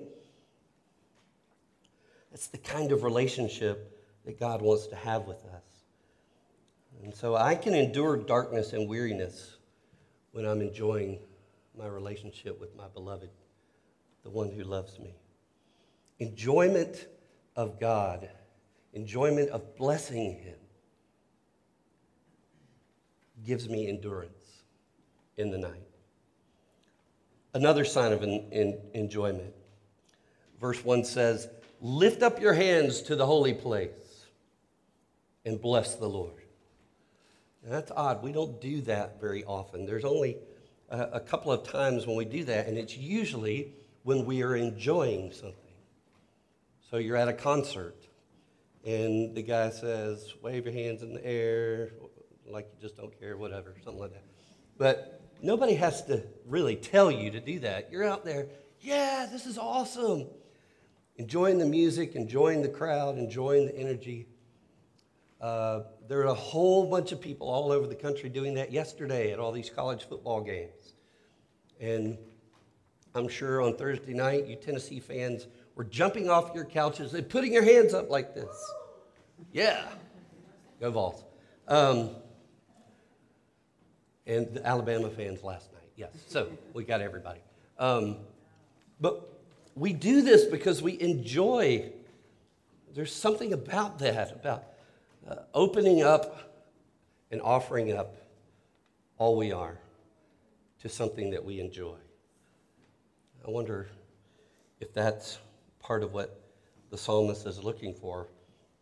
That's 2.31 2.47
the 2.47 2.57
kind 2.57 2.93
of 2.93 3.03
relationship 3.03 4.01
that 4.25 4.39
God 4.39 4.61
wants 4.61 4.87
to 4.87 4.95
have 4.95 5.23
with 5.23 5.43
us. 5.45 5.83
And 7.03 7.13
so 7.13 7.35
I 7.35 7.55
can 7.55 7.75
endure 7.75 8.15
darkness 8.15 8.71
and 8.71 8.87
weariness 8.87 9.57
when 10.31 10.45
I'm 10.45 10.61
enjoying 10.61 11.19
my 11.77 11.85
relationship 11.85 12.61
with 12.61 12.73
my 12.77 12.87
beloved, 12.93 13.29
the 14.23 14.29
one 14.29 14.49
who 14.49 14.63
loves 14.63 14.97
me. 14.97 15.13
Enjoyment 16.19 17.07
of 17.57 17.77
God, 17.77 18.29
enjoyment 18.93 19.49
of 19.49 19.75
blessing 19.75 20.35
Him, 20.35 20.55
gives 23.45 23.67
me 23.67 23.89
endurance 23.89 24.63
in 25.35 25.51
the 25.51 25.57
night. 25.57 25.94
Another 27.55 27.85
sign 27.85 28.11
of 28.11 28.21
enjoyment. 28.21 29.53
Verse 30.59 30.83
1 30.83 31.05
says, 31.05 31.47
Lift 31.79 32.21
up 32.21 32.41
your 32.41 32.53
hands 32.53 33.01
to 33.03 33.15
the 33.15 33.25
holy 33.25 33.53
place 33.53 34.25
and 35.45 35.61
bless 35.61 35.95
the 35.95 36.05
Lord. 36.05 36.43
Now, 37.63 37.71
that's 37.71 37.91
odd. 37.95 38.21
We 38.21 38.33
don't 38.33 38.59
do 38.59 38.81
that 38.81 39.21
very 39.21 39.45
often. 39.45 39.85
There's 39.85 40.03
only 40.03 40.35
a, 40.89 41.03
a 41.13 41.19
couple 41.21 41.49
of 41.49 41.65
times 41.65 42.05
when 42.05 42.17
we 42.17 42.25
do 42.25 42.43
that, 42.43 42.67
and 42.67 42.77
it's 42.77 42.97
usually 42.97 43.71
when 44.03 44.25
we 44.25 44.43
are 44.43 44.57
enjoying 44.57 45.31
something. 45.31 45.55
So 46.91 46.97
you're 46.97 47.15
at 47.15 47.29
a 47.29 47.33
concert, 47.33 47.95
and 48.85 49.33
the 49.33 49.43
guy 49.43 49.69
says, 49.69 50.33
Wave 50.41 50.65
your 50.65 50.73
hands 50.73 51.03
in 51.03 51.13
the 51.13 51.25
air, 51.25 51.91
like 52.49 52.67
you 52.75 52.81
just 52.81 52.97
don't 52.97 53.17
care, 53.17 53.37
whatever, 53.37 53.75
something 53.81 54.01
like 54.01 54.11
that. 54.11 54.25
But 54.77 55.14
nobody 55.41 55.75
has 55.75 56.03
to 56.05 56.23
really 56.45 56.75
tell 56.75 57.11
you 57.11 57.31
to 57.31 57.39
do 57.39 57.59
that. 57.59 57.91
You're 57.91 58.03
out 58.03 58.25
there, 58.25 58.47
yeah, 58.79 59.27
this 59.31 59.45
is 59.45 59.57
awesome. 59.57 60.27
Enjoying 61.17 61.57
the 61.57 61.65
music, 61.65 62.15
enjoying 62.15 62.61
the 62.61 62.69
crowd, 62.69 63.17
enjoying 63.17 63.67
the 63.67 63.77
energy. 63.77 64.27
Uh, 65.39 65.81
there 66.07 66.19
are 66.19 66.27
a 66.27 66.33
whole 66.33 66.89
bunch 66.89 67.11
of 67.11 67.21
people 67.21 67.49
all 67.49 67.71
over 67.71 67.87
the 67.87 67.95
country 67.95 68.29
doing 68.29 68.53
that 68.55 68.71
yesterday 68.71 69.31
at 69.31 69.39
all 69.39 69.51
these 69.51 69.69
college 69.69 70.03
football 70.03 70.41
games. 70.41 70.93
And 71.79 72.17
I'm 73.13 73.27
sure 73.27 73.61
on 73.61 73.77
Thursday 73.77 74.13
night, 74.13 74.47
you 74.47 74.55
Tennessee 74.55 74.99
fans 74.99 75.47
were 75.75 75.83
jumping 75.83 76.29
off 76.29 76.51
your 76.53 76.65
couches 76.65 77.13
and 77.13 77.27
putting 77.27 77.53
your 77.53 77.63
hands 77.63 77.93
up 77.93 78.09
like 78.09 78.33
this. 78.33 78.71
Yeah, 79.51 79.87
go 80.79 80.91
Vols. 80.91 81.23
Um, 81.67 82.11
and 84.27 84.53
the 84.53 84.65
Alabama 84.65 85.09
fans 85.09 85.43
last 85.43 85.71
night, 85.73 85.89
yes. 85.95 86.11
So 86.27 86.49
we 86.73 86.83
got 86.83 87.01
everybody. 87.01 87.39
Um, 87.77 88.17
but 88.99 89.29
we 89.75 89.93
do 89.93 90.21
this 90.21 90.45
because 90.45 90.81
we 90.81 90.99
enjoy, 90.99 91.91
there's 92.93 93.13
something 93.13 93.53
about 93.53 93.99
that, 93.99 94.31
about 94.31 94.63
uh, 95.29 95.35
opening 95.53 96.01
up 96.01 96.53
and 97.31 97.41
offering 97.41 97.95
up 97.95 98.15
all 99.17 99.37
we 99.37 99.51
are 99.51 99.77
to 100.79 100.89
something 100.89 101.31
that 101.31 101.43
we 101.43 101.59
enjoy. 101.59 101.97
I 103.45 103.51
wonder 103.51 103.89
if 104.79 104.93
that's 104.93 105.39
part 105.79 106.03
of 106.03 106.13
what 106.13 106.41
the 106.89 106.97
psalmist 106.97 107.45
is 107.45 107.63
looking 107.63 107.93
for. 107.93 108.27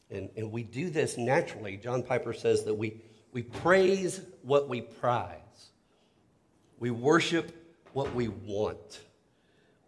And, 0.09 0.29
and 0.37 0.51
we 0.51 0.63
do 0.63 0.89
this 0.89 1.17
naturally. 1.17 1.77
John 1.77 2.03
Piper 2.03 2.33
says 2.33 2.63
that 2.65 2.73
we, 2.73 3.01
we 3.33 3.41
praise 3.41 4.21
what 4.43 4.69
we 4.69 4.81
prize, 4.81 5.39
we 6.79 6.91
worship 6.91 7.51
what 7.93 8.13
we 8.15 8.27
want, 8.27 9.01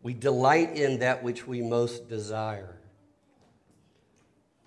we 0.04 0.14
delight 0.14 0.76
in 0.76 1.00
that 1.00 1.24
which 1.24 1.48
we 1.48 1.62
most 1.62 2.10
desire. 2.10 2.72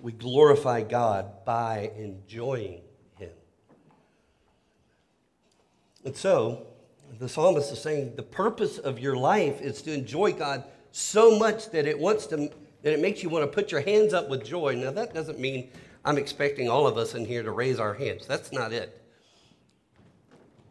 We 0.01 0.13
glorify 0.13 0.83
God 0.83 1.45
by 1.45 1.91
enjoying 1.97 2.83
Him. 3.17 3.31
And 6.05 6.17
so, 6.17 6.69
the 7.19 7.29
psalmist 7.29 7.73
is 7.73 7.83
saying 7.83 8.15
the 8.15 8.23
purpose 8.23 8.79
of 8.79 9.01
your 9.01 9.17
life 9.17 9.61
is 9.61 9.83
to 9.83 9.93
enjoy 9.93 10.33
God 10.33 10.63
so 10.93 11.37
much 11.37 11.71
that 11.71 11.87
it 11.87 11.99
wants 11.99 12.27
to 12.29 12.51
that 12.83 12.93
it 12.93 13.01
makes 13.01 13.25
you 13.25 13.29
want 13.29 13.43
to 13.43 13.53
put 13.53 13.73
your 13.73 13.81
hands 13.81 14.15
up 14.15 14.29
with 14.29 14.45
joy. 14.45 14.77
Now 14.77 14.93
that 14.93 15.13
doesn't 15.13 15.41
mean 15.41 15.71
I'm 16.05 16.19
expecting 16.19 16.69
all 16.69 16.87
of 16.87 16.97
us 16.97 17.15
in 17.15 17.25
here 17.25 17.43
to 17.43 17.51
raise 17.51 17.79
our 17.79 17.95
hands. 17.95 18.27
That's 18.27 18.53
not 18.53 18.73
it. 18.73 19.03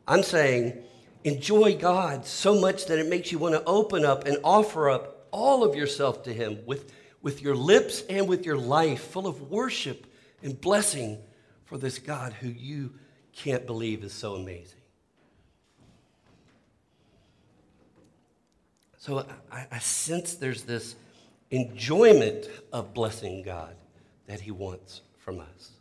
I'm 0.07 0.23
saying 0.23 0.83
enjoy 1.23 1.77
God 1.77 2.25
so 2.25 2.59
much 2.59 2.85
that 2.85 2.99
it 2.99 3.07
makes 3.07 3.31
you 3.31 3.39
want 3.39 3.55
to 3.55 3.63
open 3.65 4.05
up 4.05 4.25
and 4.25 4.37
offer 4.43 4.89
up 4.89 5.27
all 5.31 5.63
of 5.63 5.75
yourself 5.75 6.23
to 6.23 6.33
him 6.33 6.59
with 6.65 6.91
with 7.21 7.41
your 7.41 7.55
lips 7.55 8.03
and 8.09 8.27
with 8.27 8.45
your 8.45 8.57
life, 8.57 9.01
full 9.01 9.27
of 9.27 9.49
worship 9.49 10.05
and 10.41 10.59
blessing 10.61 11.19
for 11.65 11.77
this 11.77 11.99
God 11.99 12.31
who 12.33 12.47
you 12.47 12.93
can't 13.33 13.65
believe 13.65 14.03
is 14.03 14.13
so 14.13 14.35
amazing. 14.35 14.79
So 18.97 19.25
I, 19.51 19.67
I 19.71 19.79
sense 19.79 20.35
there's 20.35 20.63
this 20.63 20.95
enjoyment 21.51 22.49
of 22.71 22.93
blessing 22.93 23.41
God 23.41 23.75
that 24.27 24.41
He 24.41 24.51
wants 24.51 25.01
from 25.27 25.41
us. 25.41 25.71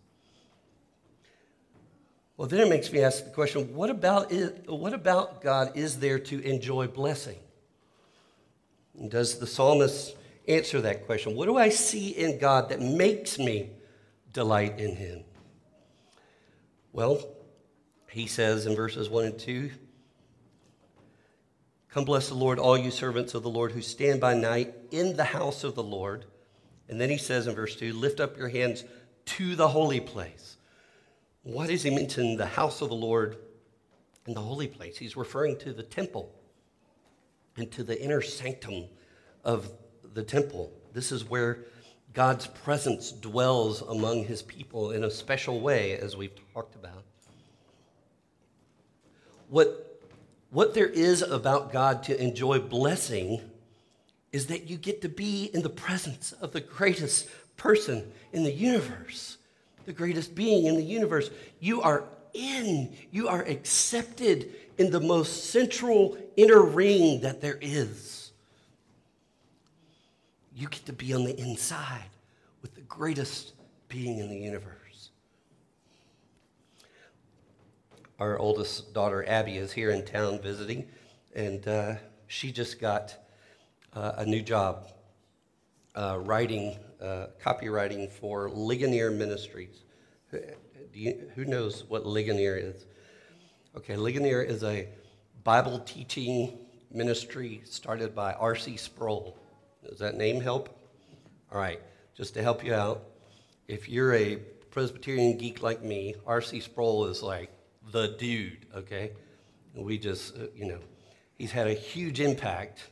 Well, 2.36 2.48
then 2.48 2.58
it 2.58 2.68
makes 2.68 2.90
me 2.90 3.00
ask 3.00 3.24
the 3.24 3.30
question 3.30 3.76
what 3.76 3.90
about, 3.90 4.32
it, 4.32 4.68
what 4.68 4.92
about 4.92 5.40
God 5.40 5.76
is 5.76 6.00
there 6.00 6.18
to 6.18 6.40
enjoy 6.40 6.88
blessing? 6.88 7.38
Does 9.08 9.38
the 9.38 9.46
psalmist 9.46 10.16
answer 10.48 10.80
that 10.80 11.06
question. 11.06 11.34
What 11.34 11.46
do 11.46 11.56
I 11.56 11.68
see 11.68 12.10
in 12.10 12.38
God 12.38 12.68
that 12.70 12.80
makes 12.80 13.38
me 13.38 13.70
delight 14.32 14.78
in 14.78 14.96
Him? 14.96 15.24
Well, 16.92 17.22
he 18.10 18.26
says 18.26 18.66
in 18.66 18.74
verses 18.74 19.08
1 19.08 19.24
and 19.24 19.38
2 19.38 19.70
Come 21.90 22.04
bless 22.04 22.28
the 22.28 22.34
Lord, 22.34 22.58
all 22.58 22.76
you 22.76 22.90
servants 22.90 23.34
of 23.34 23.42
the 23.42 23.48
Lord 23.48 23.72
who 23.72 23.80
stand 23.80 24.20
by 24.20 24.34
night 24.34 24.74
in 24.90 25.16
the 25.16 25.24
house 25.24 25.64
of 25.64 25.74
the 25.74 25.82
Lord. 25.82 26.26
And 26.88 27.00
then 27.00 27.08
he 27.08 27.16
says 27.16 27.46
in 27.46 27.54
verse 27.54 27.74
2 27.76 27.94
Lift 27.94 28.20
up 28.20 28.36
your 28.36 28.48
hands 28.48 28.84
to 29.26 29.56
the 29.56 29.68
holy 29.68 30.00
place. 30.00 30.56
Why 31.42 31.66
does 31.66 31.82
he 31.82 31.90
mention 31.90 32.36
the 32.36 32.46
house 32.46 32.80
of 32.80 32.88
the 32.88 32.94
Lord 32.94 33.36
and 34.26 34.34
the 34.34 34.40
holy 34.40 34.66
place? 34.66 34.96
He's 34.96 35.16
referring 35.16 35.58
to 35.58 35.72
the 35.72 35.82
temple 35.82 36.32
and 37.56 37.70
to 37.72 37.84
the 37.84 38.02
inner 38.02 38.20
sanctum 38.20 38.86
of 39.44 39.70
the 40.14 40.22
temple. 40.22 40.72
This 40.92 41.12
is 41.12 41.28
where 41.28 41.66
God's 42.12 42.46
presence 42.46 43.12
dwells 43.12 43.82
among 43.82 44.24
his 44.24 44.42
people 44.42 44.92
in 44.92 45.04
a 45.04 45.10
special 45.10 45.60
way, 45.60 45.98
as 45.98 46.16
we've 46.16 46.32
talked 46.54 46.74
about. 46.74 47.04
What, 49.48 50.02
what 50.50 50.74
there 50.74 50.88
is 50.88 51.22
about 51.22 51.72
God 51.72 52.02
to 52.04 52.20
enjoy 52.20 52.58
blessing 52.58 53.40
is 54.32 54.46
that 54.46 54.68
you 54.68 54.76
get 54.76 55.02
to 55.02 55.08
be 55.08 55.50
in 55.52 55.62
the 55.62 55.68
presence 55.68 56.32
of 56.32 56.52
the 56.52 56.60
greatest 56.60 57.28
person 57.56 58.10
in 58.32 58.44
the 58.44 58.52
universe, 58.52 59.38
the 59.84 59.92
greatest 59.92 60.34
being 60.34 60.66
in 60.66 60.76
the 60.76 60.84
universe. 60.84 61.30
You 61.60 61.82
are 61.82 62.04
in, 62.34 62.94
you 63.10 63.28
are 63.28 63.42
accepted 63.42 64.54
in 64.78 64.90
the 64.90 65.00
most 65.00 65.50
central 65.50 66.18
inner 66.36 66.62
ring 66.62 67.20
that 67.22 67.40
there 67.40 67.58
is 67.60 68.16
you 70.56 70.68
get 70.68 70.86
to 70.86 70.92
be 70.92 71.12
on 71.12 71.24
the 71.24 71.38
inside 71.38 72.08
with 72.62 72.74
the 72.74 72.80
greatest 72.82 73.52
being 73.88 74.18
in 74.18 74.30
the 74.30 74.38
universe. 74.38 75.10
Our 78.18 78.38
oldest 78.38 78.94
daughter, 78.94 79.22
Abby, 79.28 79.58
is 79.58 79.70
here 79.70 79.90
in 79.90 80.02
town 80.06 80.40
visiting, 80.40 80.88
and 81.34 81.68
uh, 81.68 81.94
she 82.26 82.50
just 82.50 82.80
got 82.80 83.14
uh, 83.92 84.12
a 84.16 84.24
new 84.24 84.40
job 84.40 84.88
uh, 85.94 86.20
writing, 86.22 86.78
uh, 87.00 87.26
copywriting 87.42 88.10
for 88.10 88.50
Ligonier 88.50 89.10
Ministries. 89.10 89.84
You, 90.92 91.30
who 91.34 91.44
knows 91.44 91.84
what 91.88 92.06
Ligonier 92.06 92.56
is? 92.56 92.86
Okay, 93.76 93.96
Ligonier 93.96 94.42
is 94.42 94.64
a 94.64 94.88
Bible 95.44 95.78
teaching 95.80 96.58
ministry 96.90 97.60
started 97.64 98.14
by 98.14 98.32
R.C. 98.32 98.76
Sproul. 98.76 99.36
Does 99.88 99.98
that 99.98 100.16
name 100.16 100.40
help? 100.40 100.70
All 101.52 101.60
right, 101.60 101.80
just 102.16 102.34
to 102.34 102.42
help 102.42 102.64
you 102.64 102.74
out, 102.74 103.04
if 103.68 103.88
you're 103.88 104.14
a 104.14 104.36
Presbyterian 104.70 105.36
geek 105.36 105.62
like 105.62 105.82
me, 105.82 106.14
R.C. 106.26 106.60
Sproul 106.60 107.06
is 107.06 107.22
like 107.22 107.50
the 107.92 108.08
dude, 108.18 108.66
okay? 108.74 109.12
we 109.74 109.98
just, 109.98 110.36
uh, 110.36 110.46
you 110.54 110.66
know, 110.66 110.78
he's 111.36 111.52
had 111.52 111.66
a 111.66 111.74
huge 111.74 112.20
impact. 112.20 112.84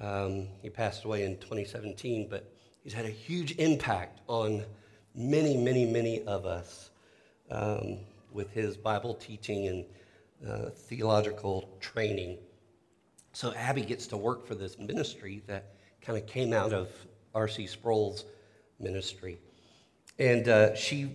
Um, 0.00 0.48
he 0.62 0.70
passed 0.70 1.04
away 1.04 1.24
in 1.24 1.36
2017, 1.38 2.28
but 2.28 2.52
he's 2.88 2.94
had 2.94 3.04
a 3.04 3.10
huge 3.10 3.54
impact 3.58 4.18
on 4.28 4.64
many, 5.14 5.58
many, 5.58 5.84
many 5.84 6.22
of 6.22 6.46
us 6.46 6.88
um, 7.50 7.98
with 8.32 8.50
his 8.52 8.78
Bible 8.78 9.12
teaching 9.12 9.66
and 9.68 9.84
uh, 10.48 10.70
theological 10.70 11.68
training. 11.80 12.38
So 13.34 13.52
Abby 13.52 13.82
gets 13.82 14.06
to 14.06 14.16
work 14.16 14.46
for 14.46 14.54
this 14.54 14.78
ministry 14.78 15.42
that 15.48 15.74
kind 16.00 16.18
of 16.18 16.26
came 16.26 16.54
out 16.54 16.72
of 16.72 16.88
R.C. 17.34 17.66
Sproul's 17.66 18.24
ministry. 18.80 19.38
And 20.18 20.48
uh, 20.48 20.74
she 20.74 21.10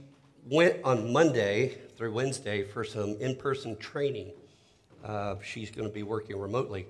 went 0.47 0.75
on 0.83 1.11
Monday 1.11 1.69
through 1.97 2.13
Wednesday 2.13 2.61
for 2.61 2.83
some 2.83 3.15
in 3.19 3.35
person 3.35 3.77
training. 3.77 4.31
Uh, 5.03 5.37
she's 5.43 5.71
going 5.71 5.87
to 5.87 5.93
be 5.93 6.03
working 6.03 6.39
remotely. 6.39 6.85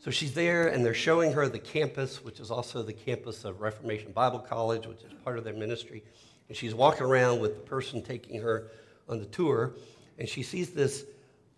So 0.00 0.12
she's 0.12 0.32
there, 0.32 0.68
and 0.68 0.84
they're 0.84 0.94
showing 0.94 1.32
her 1.32 1.48
the 1.48 1.58
campus, 1.58 2.22
which 2.24 2.38
is 2.38 2.50
also 2.50 2.82
the 2.82 2.92
campus 2.92 3.44
of 3.44 3.60
Reformation 3.60 4.12
Bible 4.12 4.38
College, 4.38 4.86
which 4.86 5.02
is 5.02 5.12
part 5.24 5.38
of 5.38 5.44
their 5.44 5.54
ministry. 5.54 6.04
And 6.48 6.56
she's 6.56 6.74
walking 6.74 7.02
around 7.02 7.40
with 7.40 7.56
the 7.56 7.62
person 7.62 8.02
taking 8.02 8.40
her 8.40 8.68
on 9.08 9.18
the 9.18 9.26
tour, 9.26 9.74
and 10.18 10.28
she 10.28 10.42
sees 10.42 10.70
this 10.70 11.04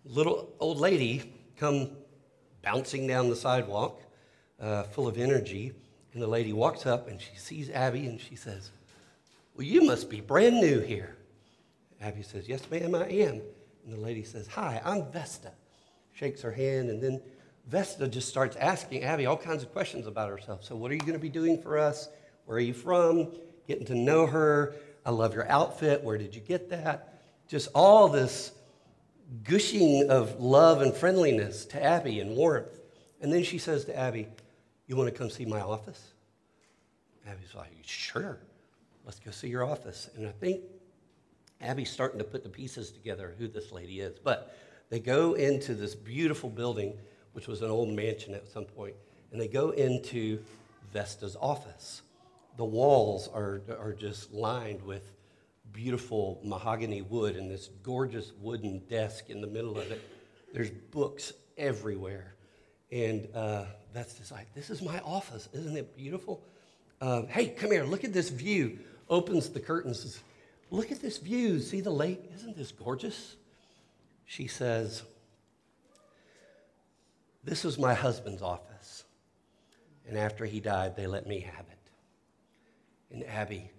little 0.05 0.49
old 0.59 0.79
lady 0.79 1.33
come 1.57 1.91
bouncing 2.63 3.07
down 3.07 3.29
the 3.29 3.35
sidewalk, 3.35 4.01
uh, 4.59 4.83
full 4.83 5.07
of 5.07 5.17
energy. 5.17 5.73
And 6.13 6.21
the 6.21 6.27
lady 6.27 6.51
walks 6.53 6.85
up 6.85 7.07
and 7.07 7.21
she 7.21 7.35
sees 7.37 7.69
Abby 7.69 8.05
and 8.05 8.19
she 8.19 8.35
says, 8.35 8.71
Well, 9.55 9.65
you 9.65 9.83
must 9.83 10.09
be 10.09 10.19
brand 10.19 10.57
new 10.57 10.79
here. 10.79 11.15
Abby 12.01 12.21
says, 12.21 12.49
Yes, 12.49 12.69
ma'am, 12.69 12.95
I 12.95 13.07
am. 13.07 13.41
And 13.85 13.93
the 13.93 13.99
lady 13.99 14.23
says, 14.23 14.47
Hi, 14.47 14.81
I'm 14.83 15.09
Vesta. 15.11 15.51
Shakes 16.13 16.41
her 16.41 16.51
hand, 16.51 16.89
and 16.89 17.01
then 17.01 17.21
Vesta 17.71 18.05
just 18.05 18.27
starts 18.27 18.57
asking 18.57 19.05
Abby 19.05 19.25
all 19.25 19.37
kinds 19.37 19.63
of 19.63 19.71
questions 19.71 20.05
about 20.05 20.29
herself. 20.29 20.61
So, 20.61 20.75
what 20.75 20.91
are 20.91 20.93
you 20.93 20.99
going 20.99 21.13
to 21.13 21.19
be 21.19 21.29
doing 21.29 21.61
for 21.61 21.77
us? 21.77 22.09
Where 22.43 22.57
are 22.57 22.61
you 22.61 22.73
from? 22.73 23.31
Getting 23.65 23.85
to 23.85 23.95
know 23.95 24.25
her. 24.27 24.75
I 25.05 25.11
love 25.11 25.33
your 25.33 25.49
outfit. 25.49 26.03
Where 26.03 26.17
did 26.17 26.35
you 26.35 26.41
get 26.41 26.69
that? 26.71 27.21
Just 27.47 27.69
all 27.73 28.09
this 28.09 28.51
gushing 29.43 30.09
of 30.09 30.41
love 30.41 30.81
and 30.81 30.93
friendliness 30.93 31.63
to 31.67 31.81
Abby 31.81 32.19
and 32.19 32.35
warmth. 32.35 32.81
And 33.21 33.31
then 33.31 33.41
she 33.41 33.57
says 33.57 33.85
to 33.85 33.97
Abby, 33.97 34.27
You 34.87 34.97
want 34.97 35.07
to 35.07 35.17
come 35.17 35.29
see 35.29 35.45
my 35.45 35.61
office? 35.61 36.11
Abby's 37.25 37.55
like, 37.55 37.71
Sure, 37.83 38.37
let's 39.05 39.19
go 39.19 39.31
see 39.31 39.47
your 39.47 39.63
office. 39.63 40.09
And 40.17 40.27
I 40.27 40.31
think 40.31 40.59
Abby's 41.61 41.89
starting 41.89 42.19
to 42.19 42.25
put 42.25 42.43
the 42.43 42.49
pieces 42.49 42.91
together 42.91 43.33
who 43.39 43.47
this 43.47 43.71
lady 43.71 44.01
is. 44.01 44.19
But 44.19 44.57
they 44.89 44.99
go 44.99 45.35
into 45.35 45.73
this 45.73 45.95
beautiful 45.95 46.49
building, 46.49 46.97
which 47.33 47.47
was 47.47 47.61
an 47.61 47.69
old 47.69 47.89
mansion 47.89 48.33
at 48.33 48.47
some 48.47 48.65
point, 48.65 48.95
and 49.31 49.39
they 49.39 49.47
go 49.47 49.71
into 49.71 50.39
Vesta's 50.93 51.37
office. 51.39 52.01
The 52.57 52.65
walls 52.65 53.29
are, 53.33 53.61
are 53.79 53.93
just 53.93 54.33
lined 54.33 54.81
with 54.81 55.11
beautiful 55.71 56.41
mahogany 56.43 57.01
wood 57.01 57.35
and 57.37 57.49
this 57.49 57.69
gorgeous 57.81 58.33
wooden 58.41 58.79
desk 58.89 59.29
in 59.29 59.41
the 59.41 59.47
middle 59.47 59.77
of 59.77 59.89
it. 59.91 60.01
There's 60.53 60.69
books 60.69 61.31
everywhere. 61.57 62.35
And 62.91 63.29
uh, 63.33 63.65
that's 63.93 64.31
like, 64.31 64.53
this 64.53 64.69
is 64.69 64.81
my 64.81 64.99
office. 64.99 65.47
Isn't 65.53 65.77
it 65.77 65.95
beautiful? 65.95 66.43
Uh, 66.99 67.23
hey, 67.27 67.47
come 67.47 67.71
here, 67.71 67.85
look 67.85 68.03
at 68.03 68.11
this 68.11 68.29
view. 68.29 68.79
Opens 69.09 69.49
the 69.49 69.61
curtains. 69.61 70.01
Says, 70.01 70.19
look 70.69 70.91
at 70.91 71.01
this 71.01 71.17
view. 71.17 71.59
See 71.61 71.79
the 71.81 71.91
lake? 71.91 72.29
Isn't 72.35 72.57
this 72.57 72.71
gorgeous? 72.71 73.37
She 74.25 74.47
says, 74.47 75.03
This 77.43 77.63
was 77.63 77.77
my 77.77 77.93
husband's 77.93 78.41
office. 78.41 79.03
And 80.07 80.17
after 80.17 80.45
he 80.45 80.59
died, 80.59 80.95
they 80.95 81.07
let 81.07 81.27
me 81.27 81.39
have 81.39 81.65
it. 81.71 81.91
And 83.11 83.25
Abby 83.25 83.71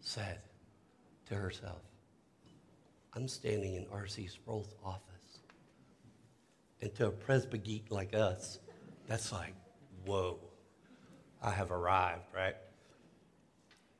said, 0.00 0.40
to 1.28 1.34
herself, 1.34 1.80
I'm 3.14 3.28
standing 3.28 3.74
in 3.74 3.86
R.C. 3.92 4.26
Sproul's 4.26 4.74
office. 4.84 5.40
And 6.80 6.94
to 6.96 7.06
a 7.06 7.10
Presby 7.10 7.58
geek 7.58 7.86
like 7.90 8.14
us, 8.14 8.58
that's 9.06 9.32
like, 9.32 9.54
whoa, 10.04 10.38
I 11.42 11.50
have 11.50 11.70
arrived, 11.70 12.24
right? 12.34 12.56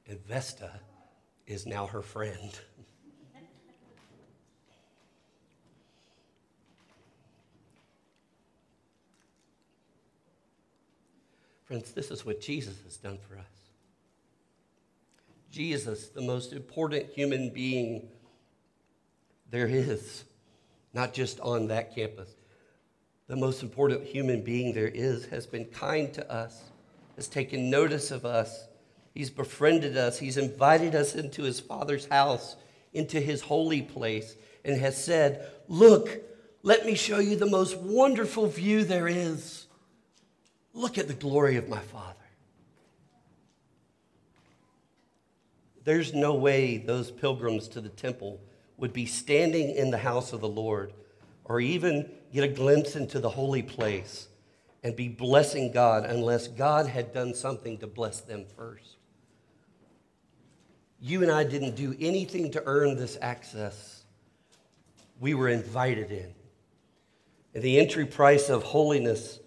And 0.07 0.19
Vesta 0.27 0.81
is 1.47 1.67
now 1.67 1.87
her 1.87 2.03
friend. 2.03 2.51
Friends, 11.75 11.91
this 11.91 12.13
is 12.13 12.25
what 12.25 12.41
Jesus 12.41 12.77
has 12.85 12.99
done 12.99 13.19
for 13.29 13.37
us. 13.37 13.45
Jesus, 15.51 16.07
the 16.07 16.23
most 16.23 16.53
important 16.53 17.07
human 17.13 17.51
being 17.51 18.11
there 19.51 19.67
is, 19.67 20.23
not 20.93 21.13
just 21.13 21.41
on 21.41 21.67
that 21.67 21.93
campus. 21.93 22.33
The 23.27 23.35
most 23.35 23.65
important 23.65 24.05
human 24.05 24.43
being 24.43 24.73
there 24.73 24.87
is 24.87 25.27
has 25.27 25.47
been 25.47 25.65
kind 25.65 26.15
to 26.15 26.33
us, 26.33 26.63
has 27.17 27.27
taken 27.27 27.71
notice 27.71 28.13
of 28.13 28.25
us. 28.25 28.69
He's 29.13 29.31
befriended 29.31 29.97
us. 29.97 30.17
He's 30.17 30.37
invited 30.37 30.95
us 30.95 31.17
into 31.17 31.43
his 31.43 31.59
Father's 31.59 32.07
house, 32.07 32.55
into 32.93 33.21
his 33.21 33.41
holy 33.41 33.83
place, 33.83 34.37
and 34.65 34.81
has 34.81 35.03
said, 35.03 35.51
Look, 35.67 36.23
let 36.63 36.87
me 36.87 36.95
show 36.95 37.19
you 37.19 37.35
the 37.35 37.47
most 37.47 37.77
wonderful 37.79 38.47
view 38.47 38.85
there 38.85 39.09
is. 39.09 39.64
Look 40.75 40.99
at 40.99 41.09
the 41.09 41.15
glory 41.15 41.57
of 41.57 41.69
my 41.69 41.79
Father. 41.79 42.19
There's 45.85 46.13
no 46.13 46.35
way 46.35 46.79
those 46.79 47.11
pilgrims 47.11 47.69
to 47.69 47.81
the 47.81 47.91
temple 47.91 48.41
would 48.77 48.93
be 48.93 49.07
standing 49.07 49.71
in 49.75 49.91
the 49.91 49.99
house 49.99 50.33
of 50.33 50.41
the 50.41 50.49
Lord 50.49 50.93
or 51.45 51.61
even 51.61 52.11
get 52.33 52.43
a 52.43 52.49
glimpse 52.49 52.97
into 52.97 53.21
the 53.21 53.31
holy 53.31 53.63
place 53.63 54.29
and 54.83 54.97
be 54.97 55.09
blessing 55.09 55.71
God 55.73 56.05
unless 56.05 56.49
God 56.49 56.87
had 56.87 57.13
done 57.13 57.35
something 57.35 57.79
to 57.79 57.87
bless 57.87 58.21
them 58.21 58.45
first. 58.57 58.97
You 61.01 61.23
and 61.23 61.31
I 61.31 61.45
didn't 61.45 61.77
do 61.77 61.95
anything 62.01 62.51
to 62.53 62.63
earn 62.67 62.97
this 62.97 63.19
access. 63.21 64.05
We 65.21 65.35
were 65.35 65.49
invited 65.49 66.11
in. 66.11 66.35
And 67.55 67.63
the 67.63 67.79
entry 67.79 68.07
price 68.07 68.49
of 68.49 68.63
holiness, 68.63 69.39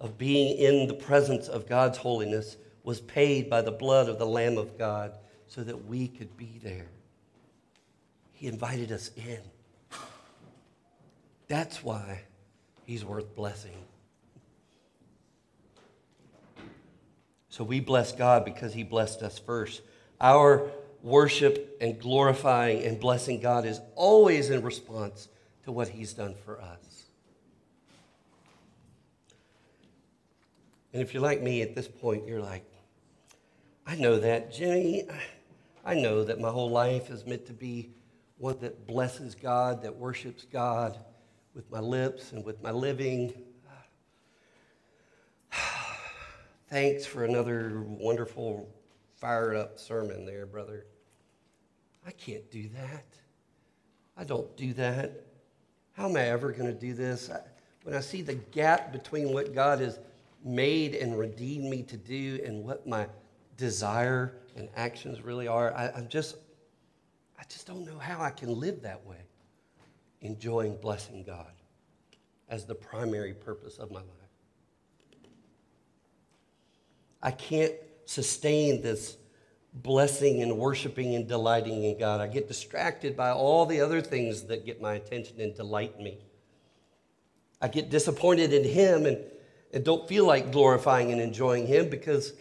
of 0.00 0.16
being 0.16 0.56
in 0.56 0.88
the 0.88 0.94
presence 0.94 1.46
of 1.48 1.68
God's 1.68 1.98
holiness, 1.98 2.56
was 2.82 3.00
paid 3.00 3.50
by 3.50 3.60
the 3.60 3.70
blood 3.70 4.08
of 4.08 4.18
the 4.18 4.26
Lamb 4.26 4.56
of 4.56 4.78
God 4.78 5.18
so 5.46 5.62
that 5.62 5.86
we 5.86 6.08
could 6.08 6.36
be 6.36 6.58
there. 6.62 6.88
He 8.32 8.46
invited 8.46 8.90
us 8.90 9.10
in. 9.16 9.40
That's 11.46 11.84
why 11.84 12.22
he's 12.86 13.04
worth 13.04 13.34
blessing. 13.36 13.76
So 17.50 17.64
we 17.64 17.80
bless 17.80 18.12
God 18.12 18.44
because 18.44 18.72
he 18.72 18.84
blessed 18.84 19.22
us 19.22 19.38
first. 19.38 19.82
Our 20.20 20.70
worship 21.02 21.76
and 21.80 22.00
glorifying 22.00 22.84
and 22.84 22.98
blessing 22.98 23.40
God 23.40 23.66
is 23.66 23.80
always 23.96 24.50
in 24.50 24.62
response 24.62 25.28
to 25.64 25.72
what 25.72 25.88
he's 25.88 26.14
done 26.14 26.34
for 26.44 26.60
us. 26.60 27.09
And 30.92 31.00
if 31.02 31.14
you're 31.14 31.22
like 31.22 31.42
me 31.42 31.62
at 31.62 31.74
this 31.74 31.88
point, 31.88 32.26
you're 32.26 32.40
like, 32.40 32.64
I 33.86 33.94
know 33.96 34.18
that, 34.18 34.52
Jimmy. 34.52 35.04
I 35.84 35.94
know 35.94 36.24
that 36.24 36.40
my 36.40 36.50
whole 36.50 36.70
life 36.70 37.10
is 37.10 37.24
meant 37.26 37.46
to 37.46 37.52
be 37.52 37.90
one 38.38 38.58
that 38.60 38.86
blesses 38.86 39.34
God, 39.34 39.82
that 39.82 39.96
worships 39.96 40.46
God 40.50 40.98
with 41.54 41.70
my 41.70 41.80
lips 41.80 42.32
and 42.32 42.44
with 42.44 42.62
my 42.62 42.70
living. 42.70 43.32
Thanks 46.68 47.06
for 47.06 47.24
another 47.24 47.82
wonderful, 47.86 48.68
fired 49.16 49.56
up 49.56 49.78
sermon 49.78 50.24
there, 50.26 50.46
brother. 50.46 50.86
I 52.06 52.12
can't 52.12 52.50
do 52.50 52.68
that. 52.70 53.04
I 54.16 54.24
don't 54.24 54.56
do 54.56 54.72
that. 54.74 55.26
How 55.92 56.08
am 56.08 56.16
I 56.16 56.24
ever 56.24 56.52
going 56.52 56.72
to 56.72 56.78
do 56.78 56.94
this? 56.94 57.30
I, 57.30 57.40
when 57.82 57.94
I 57.94 58.00
see 58.00 58.22
the 58.22 58.34
gap 58.34 58.92
between 58.92 59.32
what 59.32 59.54
God 59.54 59.80
has 59.80 59.98
made 60.44 60.94
and 60.94 61.18
redeemed 61.18 61.68
me 61.70 61.82
to 61.82 61.96
do 61.96 62.40
and 62.44 62.64
what 62.64 62.86
my 62.86 63.06
desire 63.56 64.32
and 64.56 64.68
actions 64.74 65.20
really 65.22 65.46
are. 65.46 65.72
I, 65.74 65.90
I'm 65.90 66.08
just, 66.08 66.36
I 67.38 67.42
just 67.48 67.66
don't 67.66 67.84
know 67.84 67.98
how 67.98 68.20
I 68.20 68.30
can 68.30 68.58
live 68.58 68.82
that 68.82 69.04
way, 69.06 69.20
enjoying 70.22 70.76
blessing 70.76 71.24
God 71.24 71.52
as 72.48 72.64
the 72.64 72.74
primary 72.74 73.34
purpose 73.34 73.78
of 73.78 73.90
my 73.90 74.00
life. 74.00 74.08
I 77.22 77.30
can't 77.30 77.74
sustain 78.06 78.80
this 78.80 79.18
blessing 79.74 80.42
and 80.42 80.56
worshiping 80.56 81.14
and 81.14 81.28
delighting 81.28 81.84
in 81.84 81.98
God. 81.98 82.20
I 82.20 82.26
get 82.26 82.48
distracted 82.48 83.16
by 83.16 83.30
all 83.30 83.66
the 83.66 83.80
other 83.80 84.00
things 84.00 84.44
that 84.44 84.64
get 84.64 84.80
my 84.80 84.94
attention 84.94 85.40
and 85.40 85.54
delight 85.54 86.00
me. 86.00 86.18
I 87.60 87.68
get 87.68 87.90
disappointed 87.90 88.52
in 88.54 88.64
Him 88.64 89.06
and, 89.06 89.18
and 89.72 89.84
don't 89.84 90.08
feel 90.08 90.26
like 90.26 90.52
glorifying 90.52 91.12
and 91.12 91.20
enjoying 91.20 91.66
Him 91.66 91.88
because 91.88 92.32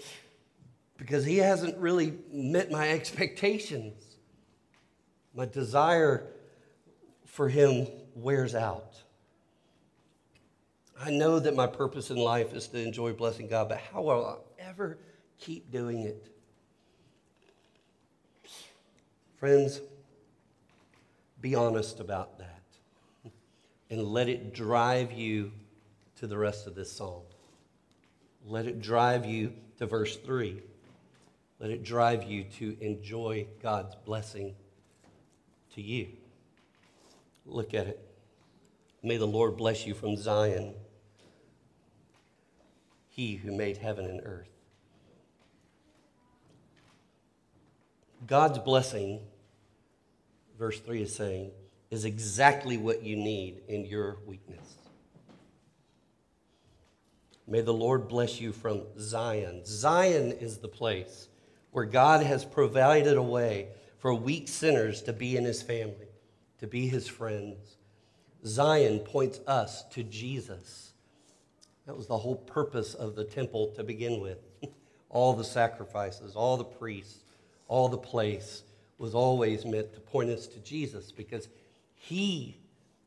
because 1.00 1.24
he 1.24 1.38
hasn't 1.38 1.78
really 1.78 2.14
met 2.32 2.70
my 2.70 2.90
expectations. 2.90 4.18
My 5.34 5.46
desire 5.46 6.28
for 7.26 7.48
him 7.48 7.88
wears 8.16 8.54
out. 8.54 9.02
I 11.02 11.10
know 11.12 11.40
that 11.40 11.56
my 11.56 11.68
purpose 11.68 12.12
in 12.12 12.18
life 12.18 12.54
is 12.54 12.68
to 12.68 12.84
enjoy 12.84 13.14
blessing 13.14 13.48
God, 13.48 13.70
but 13.70 13.78
how 13.78 14.02
will 14.02 14.26
I 14.60 14.62
ever 14.62 14.98
keep 15.40 15.72
doing 15.72 16.02
it? 16.02 16.28
Friends, 19.38 19.80
be 21.40 21.56
honest 21.56 22.02
about 22.02 22.40
that 22.40 22.62
and 23.90 24.04
let 24.04 24.28
it 24.28 24.54
drive 24.54 25.14
you 25.14 25.54
to 26.20 26.28
the 26.28 26.38
rest 26.38 26.68
of 26.68 26.76
this 26.76 26.92
psalm. 26.92 27.24
Let 28.46 28.66
it 28.66 28.82
drive 28.82 29.26
you 29.26 29.54
to 29.78 29.86
verse 29.86 30.18
3. 30.18 30.62
Let 31.60 31.72
it 31.72 31.84
drive 31.84 32.24
you 32.24 32.44
to 32.58 32.78
enjoy 32.82 33.48
God's 33.62 33.96
blessing 34.06 34.56
to 35.76 35.82
you. 35.82 36.08
Look 37.46 37.74
at 37.74 37.88
it. 37.88 38.06
May 39.02 39.18
the 39.18 39.28
Lord 39.28 39.58
bless 39.58 39.86
you 39.86 39.94
from 39.94 40.18
Zion, 40.18 40.74
He 43.10 43.36
who 43.36 43.56
made 43.56 43.78
heaven 43.78 44.06
and 44.06 44.22
earth. 44.26 44.50
God's 48.28 48.60
blessing, 48.60 49.22
verse 50.58 50.80
3 50.82 51.04
is 51.04 51.16
saying, 51.16 51.52
is 51.90 52.04
exactly 52.04 52.78
what 52.78 53.04
you 53.04 53.16
need 53.16 53.62
in 53.68 53.86
your 53.86 54.18
weakness. 54.26 54.69
May 57.50 57.62
the 57.62 57.74
Lord 57.74 58.08
bless 58.08 58.40
you 58.40 58.52
from 58.52 58.84
Zion. 59.00 59.64
Zion 59.66 60.32
is 60.34 60.58
the 60.58 60.68
place 60.68 61.30
where 61.72 61.86
God 61.86 62.24
has 62.24 62.46
provided 62.46 63.18
a 63.18 63.24
way 63.24 63.70
for 63.98 64.14
weak 64.14 64.48
sinners 64.48 65.02
to 65.04 65.14
be 65.14 65.36
in 65.36 65.46
his 65.46 65.64
family, 65.64 66.08
to 66.60 66.68
be 66.68 66.88
his 66.88 67.08
friends. 67.08 67.78
Zion 68.46 69.00
points 69.00 69.40
us 69.48 69.84
to 69.90 70.04
Jesus. 70.04 70.94
That 71.88 71.98
was 71.98 72.06
the 72.06 72.20
whole 72.20 72.36
purpose 72.36 72.94
of 72.94 73.16
the 73.16 73.24
temple 73.24 73.74
to 73.76 73.84
begin 73.84 74.22
with. 74.22 74.38
all 75.10 75.34
the 75.34 75.44
sacrifices, 75.44 76.36
all 76.36 76.56
the 76.56 76.64
priests, 76.64 77.24
all 77.68 77.90
the 77.90 77.98
place 77.98 78.62
was 79.00 79.16
always 79.16 79.66
meant 79.66 79.92
to 79.94 80.00
point 80.00 80.30
us 80.30 80.46
to 80.46 80.60
Jesus 80.60 81.12
because 81.12 81.48
he 81.96 82.58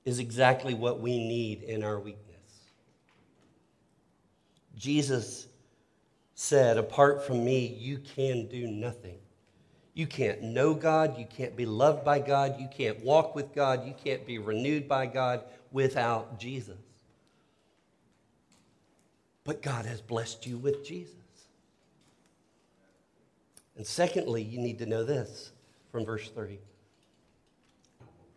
is 0.05 0.19
exactly 0.19 0.75
what 0.75 1.01
we 1.01 1.19
need 1.19 1.63
in 1.63 1.85
our 1.85 2.01
weakness. 2.01 2.32
Jesus 4.77 5.47
said, 6.35 6.79
Apart 6.79 7.27
from 7.27 7.45
me, 7.45 7.67
you 7.79 7.99
can 7.99 8.47
do 8.47 8.67
nothing. 8.67 9.19
You 9.95 10.07
can't 10.07 10.43
know 10.43 10.75
God. 10.75 11.19
You 11.19 11.27
can't 11.27 11.57
be 11.57 11.67
loved 11.67 12.05
by 12.05 12.19
God. 12.19 12.59
You 12.59 12.69
can't 12.69 13.05
walk 13.05 13.35
with 13.35 13.55
God. 13.55 13.87
You 13.87 13.95
can't 14.03 14.27
be 14.27 14.39
renewed 14.39 14.89
by 14.89 15.07
God 15.07 15.45
without 15.71 16.39
Jesus. 16.39 16.79
But 19.45 19.61
God 19.61 19.87
has 19.87 20.01
blessed 20.01 20.47
you 20.47 20.57
with 20.57 20.85
Jesus. 20.85 21.15
And 23.77 23.87
secondly, 23.87 24.43
you 24.43 24.59
need 24.59 24.79
to 24.79 24.87
know 24.87 25.05
this 25.05 25.53
from 25.91 26.05
verse 26.05 26.29
3. 26.29 26.59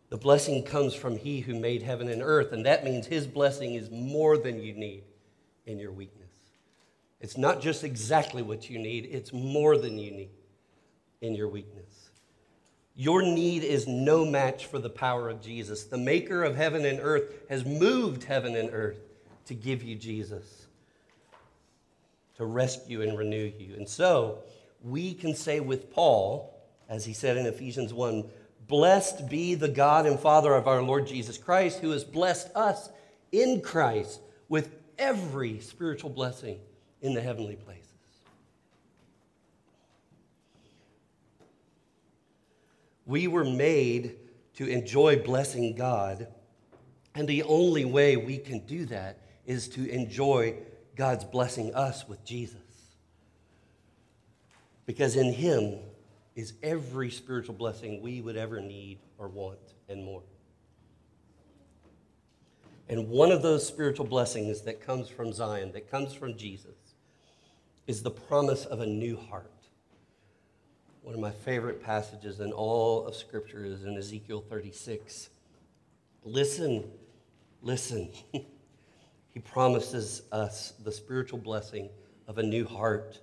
The 0.09 0.17
blessing 0.17 0.63
comes 0.63 0.93
from 0.93 1.17
He 1.17 1.41
who 1.41 1.59
made 1.59 1.81
heaven 1.81 2.09
and 2.09 2.21
earth, 2.21 2.51
and 2.51 2.65
that 2.65 2.83
means 2.83 3.05
His 3.05 3.27
blessing 3.27 3.75
is 3.75 3.89
more 3.91 4.37
than 4.37 4.61
you 4.61 4.73
need 4.73 5.03
in 5.65 5.77
your 5.77 5.91
weakness. 5.91 6.24
It's 7.25 7.39
not 7.39 7.59
just 7.59 7.83
exactly 7.83 8.43
what 8.43 8.69
you 8.69 8.77
need, 8.77 9.09
it's 9.11 9.33
more 9.33 9.77
than 9.77 9.97
you 9.97 10.11
need 10.11 10.29
in 11.21 11.33
your 11.33 11.47
weakness. 11.47 12.11
Your 12.95 13.23
need 13.23 13.63
is 13.63 13.87
no 13.87 14.23
match 14.23 14.67
for 14.67 14.77
the 14.77 14.91
power 14.91 15.27
of 15.27 15.41
Jesus. 15.41 15.85
The 15.85 15.97
maker 15.97 16.43
of 16.43 16.55
heaven 16.55 16.85
and 16.85 16.99
earth 17.01 17.33
has 17.49 17.65
moved 17.65 18.25
heaven 18.25 18.55
and 18.55 18.69
earth 18.71 18.99
to 19.47 19.55
give 19.55 19.81
you 19.81 19.95
Jesus, 19.95 20.67
to 22.37 22.45
rescue 22.45 23.01
and 23.01 23.17
renew 23.17 23.51
you. 23.57 23.73
And 23.75 23.89
so 23.89 24.43
we 24.83 25.15
can 25.15 25.33
say 25.33 25.59
with 25.59 25.91
Paul, 25.91 26.55
as 26.89 27.05
he 27.05 27.13
said 27.13 27.37
in 27.37 27.47
Ephesians 27.47 27.91
1 27.91 28.23
Blessed 28.67 29.27
be 29.29 29.55
the 29.55 29.67
God 29.67 30.05
and 30.05 30.19
Father 30.19 30.53
of 30.53 30.67
our 30.67 30.83
Lord 30.83 31.07
Jesus 31.07 31.39
Christ, 31.39 31.79
who 31.79 31.89
has 31.89 32.03
blessed 32.03 32.51
us 32.53 32.89
in 33.31 33.61
Christ 33.61 34.21
with 34.47 34.69
every 34.99 35.59
spiritual 35.59 36.11
blessing 36.11 36.59
in 37.01 37.13
the 37.13 37.21
heavenly 37.21 37.55
places. 37.55 37.85
We 43.05 43.27
were 43.27 43.45
made 43.45 44.15
to 44.55 44.67
enjoy 44.67 45.17
blessing 45.23 45.75
God, 45.75 46.27
and 47.13 47.27
the 47.27 47.43
only 47.43 47.85
way 47.85 48.17
we 48.17 48.37
can 48.37 48.65
do 48.65 48.85
that 48.87 49.19
is 49.45 49.67
to 49.69 49.87
enjoy 49.89 50.55
God's 50.95 51.23
blessing 51.23 51.73
us 51.75 52.07
with 52.07 52.23
Jesus. 52.25 52.59
Because 54.85 55.15
in 55.15 55.33
Him 55.33 55.79
is 56.35 56.53
every 56.63 57.11
spiritual 57.11 57.55
blessing 57.55 58.01
we 58.01 58.21
would 58.21 58.37
ever 58.37 58.59
need 58.59 58.99
or 59.17 59.27
want 59.27 59.59
and 59.87 60.03
more. 60.03 60.23
And 62.87 63.09
one 63.09 63.31
of 63.31 63.41
those 63.41 63.65
spiritual 63.65 64.05
blessings 64.05 64.61
that 64.61 64.81
comes 64.81 65.09
from 65.09 65.33
Zion, 65.33 65.71
that 65.71 65.89
comes 65.89 66.13
from 66.13 66.37
Jesus, 66.37 66.75
is 67.87 68.01
the 68.01 68.11
promise 68.11 68.65
of 68.65 68.79
a 68.79 68.85
new 68.85 69.17
heart. 69.17 69.51
One 71.03 71.13
of 71.13 71.21
my 71.21 71.31
favorite 71.31 71.83
passages 71.83 72.39
in 72.39 72.51
all 72.51 73.05
of 73.05 73.15
Scripture 73.15 73.63
is 73.63 73.83
in 73.83 73.95
Ezekiel 73.95 74.43
36. 74.49 75.29
Listen, 76.23 76.83
listen. 77.61 78.09
he 78.31 79.39
promises 79.39 80.23
us 80.31 80.73
the 80.83 80.91
spiritual 80.91 81.37
blessing 81.37 81.89
of 82.27 82.39
a 82.39 82.43
new 82.43 82.65
heart. 82.65 83.19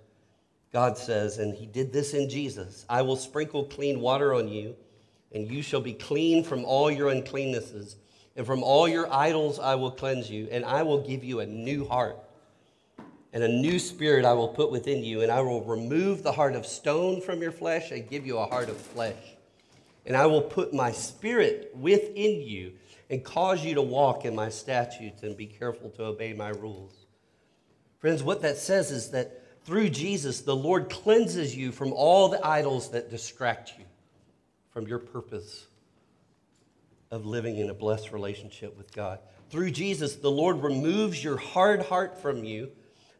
God 0.72 0.96
says, 0.96 1.38
and 1.38 1.54
He 1.54 1.66
did 1.66 1.92
this 1.92 2.14
in 2.14 2.30
Jesus 2.30 2.86
I 2.88 3.02
will 3.02 3.16
sprinkle 3.16 3.64
clean 3.64 4.00
water 4.00 4.32
on 4.32 4.46
you, 4.46 4.76
and 5.32 5.50
you 5.50 5.60
shall 5.60 5.80
be 5.80 5.92
clean 5.92 6.44
from 6.44 6.64
all 6.64 6.88
your 6.88 7.10
uncleannesses, 7.10 7.96
and 8.36 8.46
from 8.46 8.62
all 8.62 8.86
your 8.86 9.12
idols 9.12 9.58
I 9.58 9.74
will 9.74 9.90
cleanse 9.90 10.30
you, 10.30 10.48
and 10.52 10.64
I 10.64 10.84
will 10.84 11.00
give 11.00 11.24
you 11.24 11.40
a 11.40 11.46
new 11.46 11.84
heart 11.84 12.16
and 13.32 13.42
a 13.42 13.48
new 13.48 13.78
spirit 13.78 14.24
I 14.24 14.34
will 14.34 14.48
put 14.48 14.70
within 14.70 15.02
you, 15.02 15.22
and 15.22 15.32
I 15.32 15.40
will 15.40 15.64
remove 15.64 16.22
the 16.22 16.32
heart 16.32 16.54
of 16.54 16.66
stone 16.66 17.20
from 17.20 17.40
your 17.40 17.52
flesh 17.52 17.90
and 17.90 18.08
give 18.08 18.26
you 18.26 18.38
a 18.38 18.46
heart 18.46 18.68
of 18.68 18.76
flesh. 18.76 19.16
And 20.04 20.16
I 20.16 20.26
will 20.26 20.42
put 20.42 20.74
my 20.74 20.92
spirit 20.92 21.70
within 21.74 22.42
you 22.42 22.72
and 23.08 23.24
cause 23.24 23.64
you 23.64 23.74
to 23.74 23.82
walk 23.82 24.24
in 24.24 24.34
my 24.34 24.48
statutes 24.48 25.22
and 25.22 25.36
be 25.36 25.46
careful 25.46 25.90
to 25.90 26.04
obey 26.04 26.32
my 26.32 26.48
rules. 26.48 27.06
Friends, 27.98 28.22
what 28.22 28.42
that 28.42 28.58
says 28.58 28.90
is 28.90 29.10
that 29.10 29.42
through 29.64 29.90
Jesus, 29.90 30.40
the 30.40 30.56
Lord 30.56 30.90
cleanses 30.90 31.54
you 31.54 31.70
from 31.70 31.92
all 31.92 32.28
the 32.28 32.44
idols 32.44 32.90
that 32.90 33.10
distract 33.10 33.74
you 33.78 33.84
from 34.70 34.88
your 34.88 34.98
purpose 34.98 35.66
of 37.10 37.26
living 37.26 37.58
in 37.58 37.70
a 37.70 37.74
blessed 37.74 38.10
relationship 38.10 38.76
with 38.76 38.92
God. 38.92 39.20
Through 39.50 39.70
Jesus, 39.70 40.16
the 40.16 40.30
Lord 40.30 40.62
removes 40.62 41.22
your 41.22 41.36
hard 41.36 41.82
heart 41.82 42.20
from 42.20 42.42
you 42.42 42.70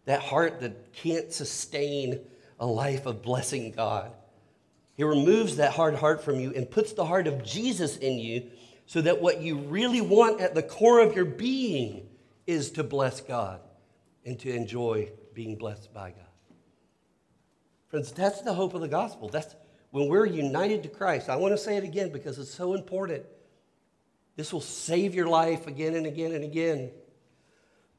that 0.04 0.20
heart 0.20 0.60
that 0.60 0.92
can't 0.92 1.32
sustain 1.32 2.20
a 2.58 2.66
life 2.66 3.06
of 3.06 3.22
blessing 3.22 3.72
God. 3.72 4.12
He 4.94 5.04
removes 5.04 5.56
that 5.56 5.72
hard 5.72 5.94
heart 5.94 6.22
from 6.22 6.38
you 6.38 6.52
and 6.54 6.70
puts 6.70 6.92
the 6.92 7.04
heart 7.04 7.26
of 7.26 7.44
Jesus 7.44 7.96
in 7.96 8.18
you 8.18 8.50
so 8.86 9.00
that 9.00 9.20
what 9.20 9.40
you 9.40 9.56
really 9.58 10.00
want 10.00 10.40
at 10.40 10.54
the 10.54 10.62
core 10.62 11.00
of 11.00 11.14
your 11.14 11.24
being 11.24 12.08
is 12.46 12.72
to 12.72 12.84
bless 12.84 13.20
God 13.20 13.60
and 14.24 14.38
to 14.40 14.54
enjoy 14.54 15.10
being 15.34 15.56
blessed 15.56 15.92
by 15.94 16.10
God. 16.10 16.20
Friends, 17.88 18.12
that's 18.12 18.42
the 18.42 18.54
hope 18.54 18.74
of 18.74 18.80
the 18.80 18.88
gospel. 18.88 19.28
That's 19.28 19.54
when 19.90 20.08
we're 20.08 20.26
united 20.26 20.82
to 20.82 20.88
Christ. 20.88 21.28
I 21.28 21.36
want 21.36 21.52
to 21.52 21.58
say 21.58 21.76
it 21.76 21.84
again 21.84 22.10
because 22.10 22.38
it's 22.38 22.52
so 22.52 22.74
important. 22.74 23.24
This 24.36 24.52
will 24.52 24.60
save 24.60 25.14
your 25.14 25.26
life 25.26 25.66
again 25.66 25.94
and 25.94 26.06
again 26.06 26.32
and 26.32 26.44
again 26.44 26.90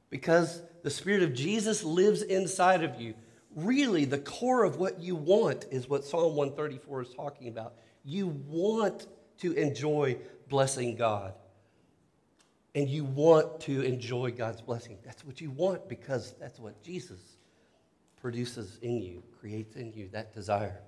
because 0.09 0.61
the 0.83 0.89
Spirit 0.89 1.23
of 1.23 1.33
Jesus 1.33 1.83
lives 1.83 2.21
inside 2.21 2.83
of 2.83 2.99
you. 3.01 3.15
Really, 3.55 4.05
the 4.05 4.19
core 4.19 4.63
of 4.63 4.77
what 4.77 4.99
you 4.99 5.15
want 5.15 5.65
is 5.71 5.89
what 5.89 6.03
Psalm 6.03 6.35
134 6.35 7.01
is 7.03 7.13
talking 7.13 7.47
about. 7.47 7.75
You 8.03 8.27
want 8.47 9.07
to 9.39 9.53
enjoy 9.53 10.17
blessing 10.49 10.95
God. 10.95 11.33
And 12.75 12.89
you 12.89 13.05
want 13.05 13.61
to 13.61 13.81
enjoy 13.81 14.31
God's 14.31 14.61
blessing. 14.61 14.97
That's 15.05 15.23
what 15.23 15.39
you 15.39 15.51
want 15.51 15.87
because 15.87 16.33
that's 16.39 16.59
what 16.59 16.81
Jesus 16.83 17.19
produces 18.19 18.79
in 18.81 19.01
you, 19.01 19.21
creates 19.39 19.75
in 19.75 19.93
you, 19.93 20.09
that 20.11 20.33
desire. 20.33 20.79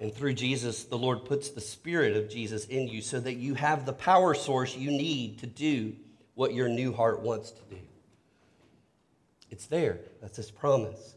And 0.00 0.12
through 0.12 0.34
Jesus, 0.34 0.84
the 0.84 0.98
Lord 0.98 1.24
puts 1.24 1.50
the 1.50 1.60
Spirit 1.60 2.16
of 2.16 2.28
Jesus 2.28 2.66
in 2.66 2.88
you 2.88 3.00
so 3.00 3.20
that 3.20 3.34
you 3.34 3.54
have 3.54 3.86
the 3.86 3.92
power 3.92 4.34
source 4.34 4.76
you 4.76 4.90
need 4.90 5.38
to 5.38 5.46
do 5.46 5.94
what 6.36 6.54
your 6.54 6.68
new 6.68 6.92
heart 6.92 7.20
wants 7.20 7.50
to 7.50 7.60
do. 7.68 7.78
It's 9.50 9.66
there. 9.66 9.98
That's 10.20 10.36
his 10.36 10.52
promise. 10.52 11.16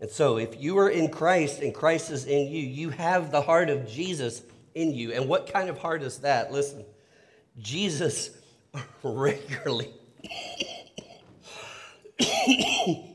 And 0.00 0.08
so, 0.08 0.38
if 0.38 0.62
you 0.62 0.78
are 0.78 0.88
in 0.88 1.10
Christ 1.10 1.60
and 1.60 1.74
Christ 1.74 2.12
is 2.12 2.26
in 2.26 2.46
you, 2.46 2.62
you 2.62 2.90
have 2.90 3.32
the 3.32 3.42
heart 3.42 3.68
of 3.68 3.88
Jesus 3.88 4.42
in 4.74 4.94
you. 4.94 5.12
And 5.12 5.28
what 5.28 5.52
kind 5.52 5.68
of 5.68 5.78
heart 5.78 6.02
is 6.02 6.18
that? 6.18 6.52
Listen, 6.52 6.84
Jesus 7.58 8.30
regularly. 9.02 9.90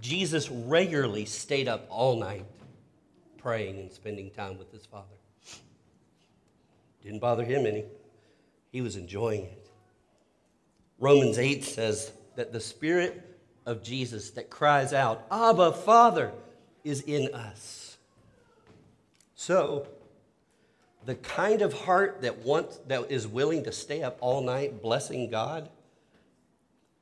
Jesus 0.00 0.50
regularly 0.50 1.24
stayed 1.24 1.68
up 1.68 1.86
all 1.88 2.18
night 2.18 2.46
praying 3.38 3.78
and 3.78 3.92
spending 3.92 4.30
time 4.30 4.56
with 4.58 4.72
his 4.72 4.86
Father. 4.86 5.04
Didn't 7.02 7.20
bother 7.20 7.44
him 7.44 7.66
any, 7.66 7.84
he 8.74 8.80
was 8.80 8.96
enjoying 8.96 9.44
it. 9.44 9.68
Romans 10.98 11.38
8 11.38 11.62
says 11.62 12.10
that 12.34 12.52
the 12.52 12.58
Spirit 12.58 13.38
of 13.64 13.84
Jesus 13.84 14.30
that 14.32 14.50
cries 14.50 14.92
out, 14.92 15.24
Abba, 15.30 15.70
Father, 15.70 16.32
is 16.82 17.00
in 17.02 17.32
us. 17.32 17.98
So, 19.36 19.86
the 21.04 21.14
kind 21.14 21.62
of 21.62 21.72
heart 21.72 22.22
that 22.22 22.38
wants 22.38 22.78
that 22.88 23.12
is 23.12 23.28
willing 23.28 23.62
to 23.62 23.70
stay 23.70 24.02
up 24.02 24.18
all 24.20 24.40
night 24.40 24.82
blessing 24.82 25.30
God 25.30 25.70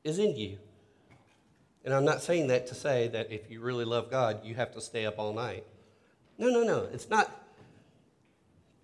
is 0.05 0.19
in 0.19 0.37
you. 0.37 0.59
And 1.87 1.95
I'm 1.95 2.05
not 2.05 2.21
saying 2.21 2.49
that 2.49 2.67
to 2.67 2.75
say 2.75 3.09
that 3.09 3.33
if 3.33 3.51
you 3.51 3.63
really 3.63 3.87
love 3.87 4.11
God, 4.11 4.45
you 4.45 4.55
have 4.57 4.75
to 4.75 4.83
stay 4.83 5.07
up 5.07 5.15
all 5.17 5.33
night. 5.33 5.65
No, 6.37 6.51
no, 6.51 6.65
no. 6.65 6.87
It's 6.93 7.09
not. 7.09 7.31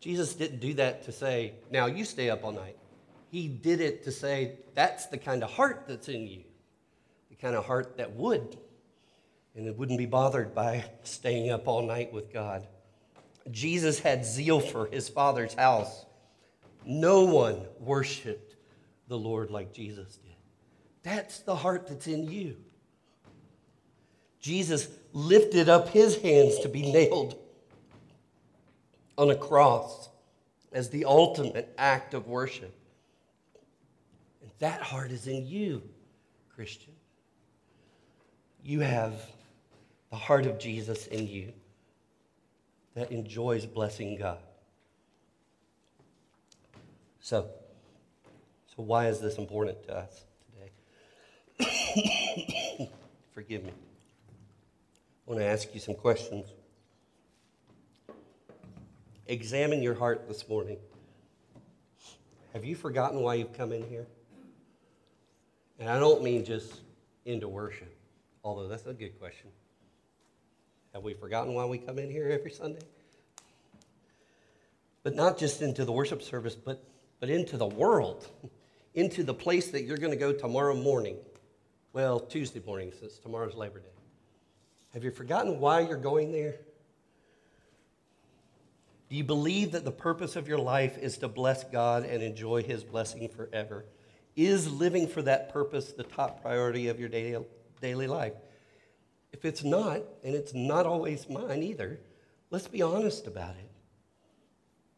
Jesus 0.01 0.35
didn't 0.35 0.61
do 0.61 0.75
that 0.75 1.05
to 1.05 1.13
say, 1.13 1.55
now 1.71 1.87
you 1.87 2.05
stay 2.05 2.31
up 2.31 2.45
all 2.45 2.53
night. 2.53 2.77
He 3.31 3.49
did 3.49 3.81
it 3.81 4.05
to 4.05 4.13
say, 4.13 4.53
that's 4.75 5.07
the 5.07 5.19
kind 5.19 5.43
of 5.43 5.51
heart 5.51 5.85
that's 5.89 6.09
in 6.09 6.27
you, 6.27 6.45
the 7.31 7.37
kind 7.37 7.57
of 7.57 7.67
heart 7.67 7.97
that 7.97 8.13
would, 8.13 8.57
and 9.55 9.67
it 9.67 9.77
wouldn't 9.77 9.99
be 9.99 10.07
bothered 10.07 10.55
by 10.55 10.85
staying 11.03 11.51
up 11.51 11.67
all 11.67 11.83
night 11.83 12.13
with 12.13 12.33
God. 12.33 12.67
Jesus 13.51 13.99
had 13.99 14.25
zeal 14.25 14.61
for 14.61 14.87
his 14.87 15.09
Father's 15.09 15.55
house. 15.55 16.05
No 16.85 17.25
one 17.25 17.63
worshiped 17.81 18.57
the 19.09 19.19
Lord 19.19 19.51
like 19.51 19.73
Jesus 19.73 20.17
did. 20.17 20.35
That's 21.03 21.41
the 21.41 21.57
heart 21.57 21.89
that's 21.89 22.07
in 22.07 22.31
you. 22.31 22.57
Jesus 24.41 24.89
lifted 25.13 25.69
up 25.69 25.89
his 25.89 26.21
hands 26.21 26.59
to 26.61 26.69
be 26.69 26.83
nailed 26.93 27.37
on 29.19 29.31
a 29.31 29.37
cross 29.37 30.09
as 30.73 30.89
the 30.91 31.05
ultimate 31.05 31.75
act 31.77 32.15
of 32.15 32.29
worship. 32.29 32.73
And 34.41 34.51
that 34.61 34.81
heart 34.81 35.11
is 35.11 35.27
in 35.27 35.47
you, 35.47 35.83
Christian. 36.55 36.93
You 38.63 38.81
have 38.81 39.15
the 40.11 40.17
heart 40.17 40.47
of 40.47 40.59
Jesus 40.59 41.07
in 41.09 41.27
you 41.27 41.53
that 42.95 43.11
enjoys 43.11 43.67
blessing 43.67 44.17
God. 44.17 44.39
So, 47.21 47.49
so 48.75 48.83
why 48.83 49.09
is 49.09 49.21
this 49.21 49.37
important 49.37 49.83
to 49.85 49.97
us 49.97 50.25
today? 51.59 52.91
Forgive 53.33 53.65
me. 53.65 53.73
I 55.27 55.31
want 55.31 55.41
to 55.41 55.47
ask 55.47 55.75
you 55.75 55.81
some 55.81 55.95
questions. 55.95 56.47
Examine 59.29 59.83
your 59.83 59.95
heart 59.95 60.27
this 60.27 60.49
morning. 60.49 60.79
Have 62.55 62.65
you 62.65 62.75
forgotten 62.75 63.21
why 63.21 63.35
you've 63.35 63.53
come 63.53 63.73
in 63.73 63.87
here? 63.87 64.07
And 65.79 65.87
I 65.87 65.99
don't 65.99 66.23
mean 66.23 66.47
just 66.47 66.81
into 67.27 67.47
worship, 67.47 67.95
although 68.43 68.69
that's 68.69 68.87
a 68.87 68.95
good 68.95 69.21
question. 69.21 69.51
Have 70.95 71.03
we 71.03 71.13
forgotten 71.13 71.53
why 71.53 71.67
we 71.67 71.77
come 71.77 71.99
in 71.99 72.11
here 72.11 72.31
every 72.31 72.51
Sunday? 72.51 72.81
But 75.03 75.15
not 75.15 75.37
just 75.37 75.61
into 75.61 75.85
the 75.85 75.93
worship 75.93 76.23
service, 76.23 76.57
but, 76.57 76.83
but 77.21 77.29
into 77.29 77.59
the 77.59 77.67
world, 77.67 78.27
into 78.95 79.23
the 79.23 79.35
place 79.35 79.69
that 79.73 79.85
you're 79.85 79.99
going 79.99 80.11
to 80.11 80.19
go 80.19 80.33
tomorrow 80.33 80.75
morning. 80.75 81.19
Well, 81.93 82.19
Tuesday 82.19 82.63
morning, 82.65 82.93
since 82.99 83.19
tomorrow's 83.19 83.55
Labor 83.55 83.81
Day. 83.81 83.89
Have 84.95 85.05
you 85.05 85.11
forgotten 85.11 85.61
why 85.61 85.81
you're 85.81 85.99
going 85.99 86.33
there? 86.33 86.61
Do 89.09 89.17
you 89.17 89.25
believe 89.25 89.73
that 89.73 89.85
the 89.85 89.91
purpose 89.91 90.37
of 90.37 90.49
your 90.49 90.59
life 90.59 90.99
is 90.99 91.19
to 91.19 91.29
bless 91.29 91.65
God 91.65 92.05
and 92.05 92.23
enjoy 92.23 92.63
His 92.63 92.85
blessing 92.85 93.29
forever? 93.29 93.87
Is 94.37 94.71
living 94.71 95.09
for 95.09 95.23
that 95.23 95.53
purpose 95.53 95.93
the 95.93 96.05
top 96.05 96.43
priority 96.43 96.89
of 96.89 97.01
your 97.01 97.09
daily, 97.09 97.45
daily 97.81 98.07
life? 98.07 98.35
If 99.33 99.45
it's 99.45 99.65
not, 99.65 100.03
and 100.23 100.35
it's 100.35 100.55
not 100.55 100.87
always 100.87 101.29
mine 101.29 101.63
either, 101.63 102.01
let's 102.51 102.69
be 102.69 102.83
honest 102.83 103.27
about 103.27 103.57
it. 103.57 103.71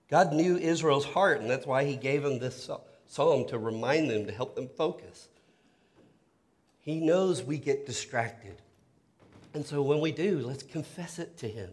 God 0.09 0.33
knew 0.33 0.57
Israel's 0.57 1.05
heart, 1.05 1.41
and 1.41 1.49
that's 1.49 1.67
why 1.67 1.85
He 1.85 1.97
gave 1.97 2.23
them 2.23 2.41
this 2.41 2.69
psalm 3.07 3.47
to 3.49 3.59
remind 3.59 4.11
them, 4.11 4.27
to 4.27 4.33
help 4.33 4.57
them 4.57 4.69
focus. 4.77 5.29
He 6.81 7.01
knows 7.01 7.43
we 7.43 7.59
get 7.59 7.87
distracted. 7.87 8.61
And 9.55 9.65
so 9.65 9.83
when 9.83 10.01
we 10.01 10.11
do, 10.11 10.41
let's 10.41 10.65
confess 10.65 11.19
it 11.19 11.37
to 11.39 11.49
Him. 11.49 11.71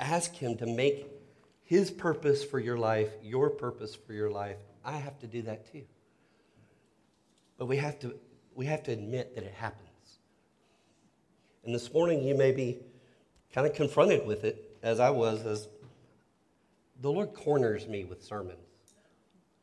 Ask 0.00 0.34
Him 0.34 0.56
to 0.56 0.66
make 0.66 1.06
His 1.62 1.90
purpose 1.90 2.42
for 2.42 2.58
your 2.58 2.78
life 2.78 3.10
your 3.22 3.50
purpose 3.50 3.94
for 3.94 4.14
your 4.14 4.30
life. 4.30 4.56
I 4.82 4.96
have 4.96 5.18
to 5.20 5.26
do 5.26 5.42
that 5.42 5.70
too. 5.70 5.82
But 7.58 7.66
we 7.66 7.76
have 7.76 8.00
to, 8.00 8.14
we 8.54 8.64
have 8.64 8.82
to 8.84 8.92
admit 8.92 9.34
that 9.34 9.44
it 9.44 9.52
happens. 9.52 9.86
And 11.64 11.74
this 11.74 11.92
morning 11.92 12.22
you 12.22 12.34
may 12.34 12.50
be 12.50 12.78
kind 13.52 13.66
of 13.66 13.74
confronted 13.74 14.26
with 14.26 14.44
it, 14.44 14.78
as 14.82 14.98
I 14.98 15.10
was, 15.10 15.44
as 15.44 15.68
the 17.02 17.12
Lord 17.12 17.34
corners 17.34 17.86
me 17.86 18.04
with 18.04 18.24
sermons. 18.24 18.56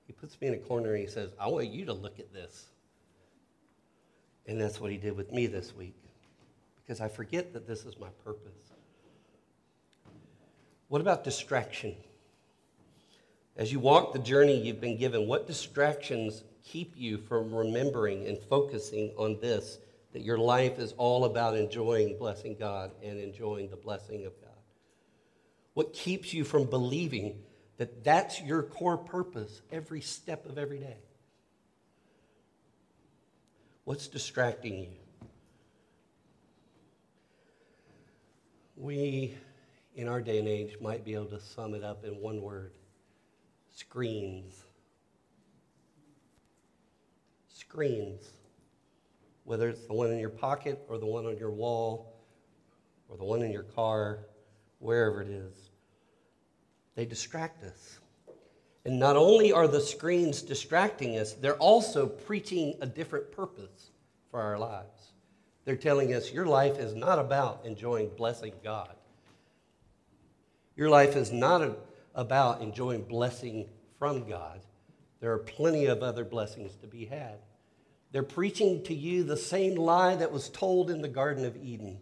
He 0.06 0.14
puts 0.14 0.40
me 0.40 0.50
in 0.50 0.54
a 0.54 0.58
corner 0.58 0.94
and 0.94 1.02
He 1.02 1.10
says, 1.10 1.32
I 1.40 1.48
want 1.48 1.68
you 1.68 1.86
to 1.86 1.94
look 1.94 2.20
at 2.20 2.32
this. 2.32 2.68
And 4.46 4.62
that's 4.62 4.80
what 4.80 4.92
He 4.92 4.98
did 4.98 5.18
with 5.18 5.32
me 5.32 5.48
this 5.48 5.76
week, 5.76 5.96
because 6.84 7.02
I 7.02 7.08
forget 7.08 7.54
that 7.54 7.68
this 7.68 7.86
is 7.86 7.98
my 8.00 8.10
purpose. 8.24 8.54
What 10.88 11.02
about 11.02 11.24
distraction? 11.24 11.96
As 13.56 13.72
you 13.72 13.80
walk 13.80 14.14
the 14.14 14.20
journey 14.20 14.56
you've 14.56 14.80
been 14.80 14.98
given, 14.98 15.28
what 15.28 15.48
distractions 15.48 16.44
keep 16.64 16.94
you 16.96 17.18
from 17.18 17.54
remembering 17.54 18.28
and 18.28 18.38
focusing 18.50 19.12
on 19.18 19.40
this 19.42 19.80
that 20.14 20.22
your 20.22 20.38
life 20.38 20.80
is 20.80 20.94
all 20.94 21.26
about 21.26 21.58
enjoying 21.58 22.18
blessing 22.18 22.56
God 22.58 22.92
and 23.04 23.20
enjoying 23.20 23.70
the 23.70 23.76
blessing 23.76 24.26
of 24.26 24.40
God? 24.42 24.52
What 25.74 25.94
keeps 25.94 26.34
you 26.34 26.44
from 26.44 26.66
believing 26.66 27.40
that 27.78 28.04
that's 28.04 28.42
your 28.42 28.64
core 28.64 28.98
purpose 28.98 29.62
every 29.72 30.02
step 30.02 30.46
of 30.46 30.58
every 30.58 30.80
day? 30.80 30.98
What's 33.84 34.08
distracting 34.08 34.80
you? 34.80 34.90
We, 38.76 39.36
in 39.98 40.08
our 40.08 40.22
day 40.22 40.40
and 40.40 40.48
age, 40.48 40.78
might 40.80 41.04
be 41.04 41.14
able 41.14 41.26
to 41.26 41.40
sum 41.40 41.74
it 41.74 41.84
up 41.84 42.06
in 42.06 42.14
one 42.22 42.42
word 42.42 42.72
screens. 43.76 44.64
Screens 47.50 48.32
whether 49.48 49.70
it's 49.70 49.88
the 49.88 49.94
one 49.94 50.12
in 50.12 50.20
your 50.20 50.30
pocket 50.30 50.78
or 50.90 50.98
the 50.98 51.06
one 51.06 51.26
on 51.26 51.38
your 51.38 51.50
wall 51.50 52.14
or 53.08 53.16
the 53.16 53.24
one 53.24 53.42
in 53.42 53.50
your 53.50 53.64
car, 53.64 54.20
wherever 54.80 55.22
it 55.22 55.30
is. 55.30 55.70
They 56.96 57.06
distract 57.06 57.64
us. 57.64 58.00
And 58.84 59.00
not 59.00 59.16
only 59.16 59.54
are 59.54 59.70
the 59.70 59.80
screens 59.80 60.42
distracting 60.42 61.18
us, 61.18 61.32
they're 61.32 61.56
also 61.56 62.08
preaching 62.08 62.76
a 62.82 62.86
different 62.86 63.32
purpose 63.32 63.92
for 64.30 64.42
our 64.42 64.60
lives. 64.60 65.14
They're 65.64 65.78
telling 65.78 66.14
us 66.14 66.30
your 66.30 66.46
life 66.46 66.78
is 66.78 66.94
not 66.94 67.18
about 67.18 67.62
enjoying 67.64 68.10
blessing 68.18 68.52
God. 68.62 68.97
Your 70.78 70.90
life 70.90 71.16
is 71.16 71.32
not 71.32 71.62
a, 71.62 71.76
about 72.14 72.62
enjoying 72.62 73.04
blessing 73.04 73.68
from 73.98 74.30
God. 74.30 74.62
There 75.20 75.34
are 75.34 75.40
plenty 75.40 75.88
of 75.88 76.04
other 76.04 76.24
blessings 76.24 76.76
to 76.78 76.88
be 76.88 77.06
had. 77.06 77.40
They're 78.12 78.24
preaching 78.24 78.84
to 78.84 78.94
you 78.94 79.24
the 79.24 79.36
same 79.36 79.76
lie 79.76 80.16
that 80.16 80.32
was 80.32 80.50
told 80.50 80.92
in 80.92 81.02
the 81.02 81.08
Garden 81.08 81.46
of 81.46 81.58
Eden. 81.58 81.98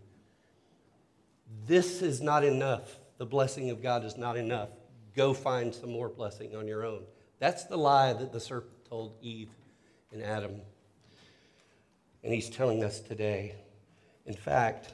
This 1.65 2.01
is 2.01 2.21
not 2.21 2.43
enough. 2.43 2.99
The 3.17 3.25
blessing 3.25 3.69
of 3.69 3.81
God 3.81 4.03
is 4.03 4.17
not 4.17 4.37
enough. 4.37 4.69
Go 5.15 5.33
find 5.33 5.73
some 5.73 5.91
more 5.91 6.09
blessing 6.09 6.55
on 6.55 6.67
your 6.67 6.85
own. 6.85 7.03
That's 7.39 7.63
the 7.63 7.77
lie 7.77 8.11
that 8.11 8.33
the 8.33 8.39
serpent 8.41 8.85
told 8.89 9.15
Eve 9.21 9.49
and 10.11 10.21
Adam. 10.21 10.61
And 12.23 12.33
he's 12.33 12.49
telling 12.49 12.83
us 12.83 12.99
today. 12.99 13.55
In 14.25 14.35
fact, 14.35 14.93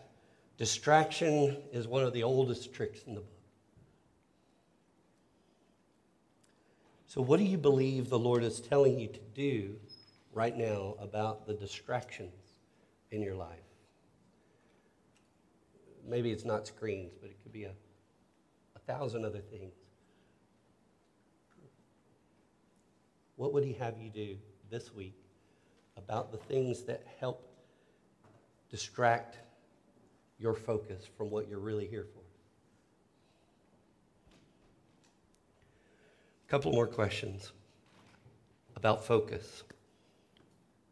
distraction 0.58 1.58
is 1.74 1.88
one 1.88 2.04
of 2.04 2.14
the 2.14 2.24
oldest 2.24 2.74
tricks 2.74 3.02
in 3.08 3.16
the 3.16 3.22
book. 3.22 3.41
So, 7.14 7.20
what 7.22 7.40
do 7.40 7.44
you 7.44 7.58
believe 7.58 8.10
the 8.10 8.18
Lord 8.18 8.42
is 8.42 8.62
telling 8.62 8.98
you 8.98 9.10
to 9.10 9.20
do 9.36 9.76
right 10.32 10.56
now 10.56 10.96
about 10.98 11.46
the 11.46 11.54
distractions 11.54 12.32
in 13.12 13.22
your 13.22 13.36
life? 13.36 13.60
Maybe 16.08 16.32
it's 16.32 16.46
not 16.46 16.66
screens, 16.66 17.12
but 17.20 17.30
it 17.30 17.36
could 17.44 17.52
be 17.52 17.66
a, 17.66 17.74
a 18.78 18.80
thousand 18.88 19.26
other 19.26 19.42
things. 19.42 19.74
What 23.36 23.52
would 23.52 23.66
He 23.66 23.74
have 23.74 23.98
you 24.00 24.10
do 24.10 24.38
this 24.70 24.94
week 24.94 25.18
about 25.98 26.32
the 26.32 26.38
things 26.38 26.84
that 26.84 27.06
help 27.20 27.46
distract 28.70 29.38
your 30.40 30.54
focus 30.54 31.10
from 31.18 31.30
what 31.30 31.50
you're 31.50 31.60
really 31.60 31.88
here 31.88 32.08
for? 32.14 32.21
Couple 36.52 36.74
more 36.74 36.86
questions 36.86 37.54
about 38.76 39.06
focus. 39.06 39.64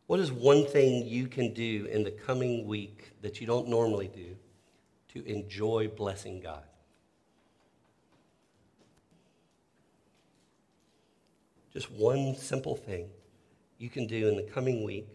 What 0.08 0.22
is 0.22 0.32
one 0.32 0.66
thing 0.66 1.06
you 1.06 1.28
can 1.28 1.54
do 1.54 1.86
in 1.92 2.06
the 2.06 2.12
coming 2.12 2.66
week 2.66 3.12
that 3.22 3.42
you 3.42 3.46
don't 3.46 3.68
normally 3.68 4.08
do 4.08 4.38
to 5.10 5.30
enjoy 5.30 5.90
blessing 5.90 6.40
God? 6.40 6.64
Just 11.74 11.92
one 11.92 12.38
simple 12.38 12.78
thing 12.78 13.10
you 13.80 13.90
can 13.90 14.08
do 14.08 14.30
in 14.30 14.38
the 14.38 14.44
coming 14.44 14.86
week 14.86 15.10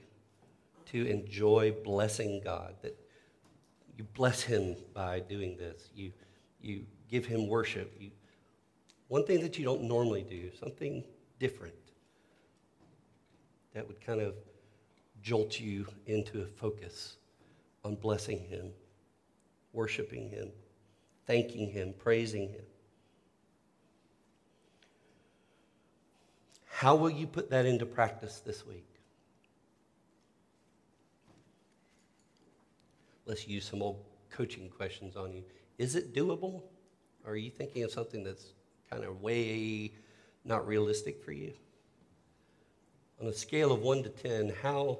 to 0.92 1.06
enjoy 1.06 1.72
blessing 1.82 2.42
God. 2.44 2.74
That 2.82 2.94
you 3.96 4.04
bless 4.12 4.42
Him 4.42 4.76
by 4.92 5.20
doing 5.20 5.56
this. 5.56 5.88
You, 5.96 6.12
you 6.60 6.84
give 7.10 7.24
Him 7.24 7.48
worship. 7.48 7.96
You, 7.98 8.10
one 9.14 9.22
thing 9.24 9.40
that 9.42 9.56
you 9.56 9.64
don't 9.64 9.82
normally 9.82 10.24
do, 10.28 10.50
something 10.58 11.04
different 11.38 11.72
that 13.72 13.86
would 13.86 14.04
kind 14.04 14.20
of 14.20 14.34
jolt 15.22 15.60
you 15.60 15.86
into 16.06 16.42
a 16.42 16.46
focus 16.46 17.18
on 17.84 17.94
blessing 17.94 18.40
Him, 18.40 18.72
worshiping 19.72 20.28
Him, 20.30 20.48
thanking 21.28 21.70
Him, 21.70 21.94
praising 21.96 22.48
Him. 22.48 22.64
How 26.66 26.96
will 26.96 27.10
you 27.10 27.28
put 27.28 27.50
that 27.50 27.66
into 27.66 27.86
practice 27.86 28.40
this 28.44 28.66
week? 28.66 28.88
Let's 33.26 33.46
use 33.46 33.64
some 33.64 33.80
old 33.80 34.04
coaching 34.28 34.68
questions 34.70 35.14
on 35.14 35.32
you. 35.32 35.44
Is 35.78 35.94
it 35.94 36.12
doable? 36.12 36.62
Or 37.24 37.34
are 37.34 37.36
you 37.36 37.52
thinking 37.52 37.84
of 37.84 37.92
something 37.92 38.24
that's 38.24 38.54
kind 38.90 39.04
of 39.04 39.20
way 39.20 39.92
not 40.44 40.66
realistic 40.66 41.22
for 41.24 41.32
you? 41.32 41.52
On 43.20 43.26
a 43.26 43.32
scale 43.32 43.72
of 43.72 43.80
1 43.80 44.02
to 44.02 44.08
10, 44.08 44.52
how 44.62 44.98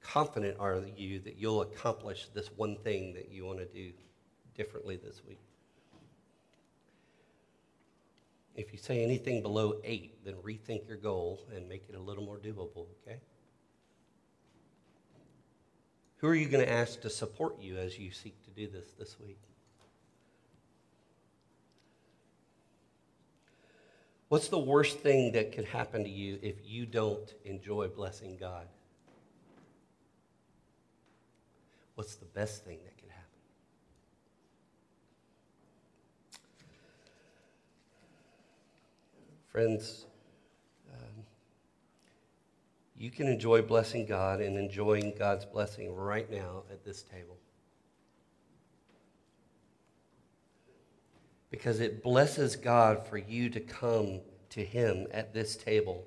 confident 0.00 0.56
are 0.60 0.82
you 0.96 1.18
that 1.20 1.36
you'll 1.38 1.62
accomplish 1.62 2.28
this 2.34 2.48
one 2.56 2.76
thing 2.76 3.14
that 3.14 3.30
you 3.30 3.44
want 3.44 3.58
to 3.58 3.64
do 3.66 3.92
differently 4.54 4.96
this 4.96 5.22
week? 5.26 5.40
If 8.54 8.72
you 8.72 8.78
say 8.78 9.02
anything 9.02 9.42
below 9.42 9.80
8, 9.82 10.24
then 10.24 10.34
rethink 10.34 10.86
your 10.86 10.98
goal 10.98 11.40
and 11.54 11.68
make 11.68 11.84
it 11.88 11.96
a 11.96 12.00
little 12.00 12.24
more 12.24 12.38
doable, 12.38 12.86
okay? 13.02 13.20
Who 16.18 16.28
are 16.28 16.34
you 16.34 16.48
going 16.48 16.64
to 16.64 16.72
ask 16.72 17.00
to 17.00 17.10
support 17.10 17.60
you 17.60 17.76
as 17.76 17.98
you 17.98 18.12
seek 18.12 18.42
to 18.44 18.50
do 18.50 18.68
this 18.68 18.92
this 18.98 19.18
week? 19.18 19.40
What's 24.34 24.48
the 24.48 24.58
worst 24.58 24.98
thing 24.98 25.30
that 25.34 25.52
could 25.52 25.66
happen 25.66 26.02
to 26.02 26.10
you 26.10 26.40
if 26.42 26.56
you 26.64 26.86
don't 26.86 27.32
enjoy 27.44 27.86
blessing 27.86 28.36
God? 28.36 28.66
What's 31.94 32.16
the 32.16 32.24
best 32.24 32.64
thing 32.64 32.80
that 32.82 32.98
could 32.98 33.10
happen? 33.10 33.28
Friends, 39.52 40.06
um, 40.92 41.22
you 42.98 43.12
can 43.12 43.28
enjoy 43.28 43.62
blessing 43.62 44.04
God 44.04 44.40
and 44.40 44.58
enjoying 44.58 45.14
God's 45.16 45.44
blessing 45.44 45.94
right 45.94 46.28
now 46.28 46.64
at 46.72 46.84
this 46.84 47.02
table. 47.02 47.36
Because 51.54 51.78
it 51.78 52.02
blesses 52.02 52.56
God 52.56 53.06
for 53.06 53.16
you 53.16 53.48
to 53.48 53.60
come 53.60 54.18
to 54.50 54.64
Him 54.64 55.06
at 55.12 55.32
this 55.32 55.54
table, 55.54 56.04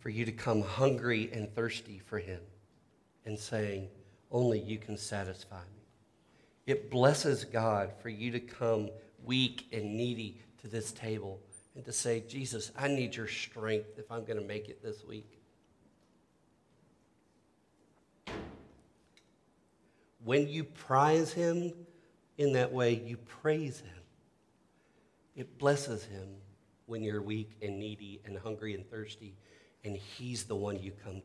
for 0.00 0.10
you 0.10 0.26
to 0.26 0.32
come 0.32 0.60
hungry 0.60 1.30
and 1.32 1.50
thirsty 1.54 1.98
for 1.98 2.18
Him 2.18 2.42
and 3.24 3.38
saying, 3.38 3.88
Only 4.30 4.60
you 4.60 4.76
can 4.76 4.98
satisfy 4.98 5.62
me. 5.74 5.86
It 6.66 6.90
blesses 6.90 7.44
God 7.44 7.90
for 8.02 8.10
you 8.10 8.30
to 8.32 8.38
come 8.38 8.90
weak 9.24 9.66
and 9.72 9.96
needy 9.96 10.42
to 10.60 10.68
this 10.68 10.92
table 10.92 11.40
and 11.74 11.82
to 11.86 11.92
say, 11.92 12.22
Jesus, 12.28 12.70
I 12.78 12.88
need 12.88 13.16
your 13.16 13.28
strength 13.28 13.98
if 13.98 14.12
I'm 14.12 14.26
going 14.26 14.38
to 14.38 14.46
make 14.46 14.68
it 14.68 14.82
this 14.82 15.06
week. 15.06 15.40
When 20.22 20.46
you 20.48 20.64
prize 20.64 21.32
Him 21.32 21.72
in 22.36 22.52
that 22.52 22.70
way, 22.70 22.92
you 22.92 23.16
praise 23.16 23.80
Him. 23.80 23.97
It 25.38 25.56
blesses 25.56 26.04
him 26.04 26.28
when 26.86 27.02
you're 27.04 27.22
weak 27.22 27.52
and 27.62 27.78
needy 27.78 28.20
and 28.24 28.36
hungry 28.36 28.74
and 28.74 28.84
thirsty, 28.90 29.36
and 29.84 29.94
he's 29.96 30.42
the 30.44 30.56
one 30.56 30.82
you 30.82 30.90
come 31.04 31.22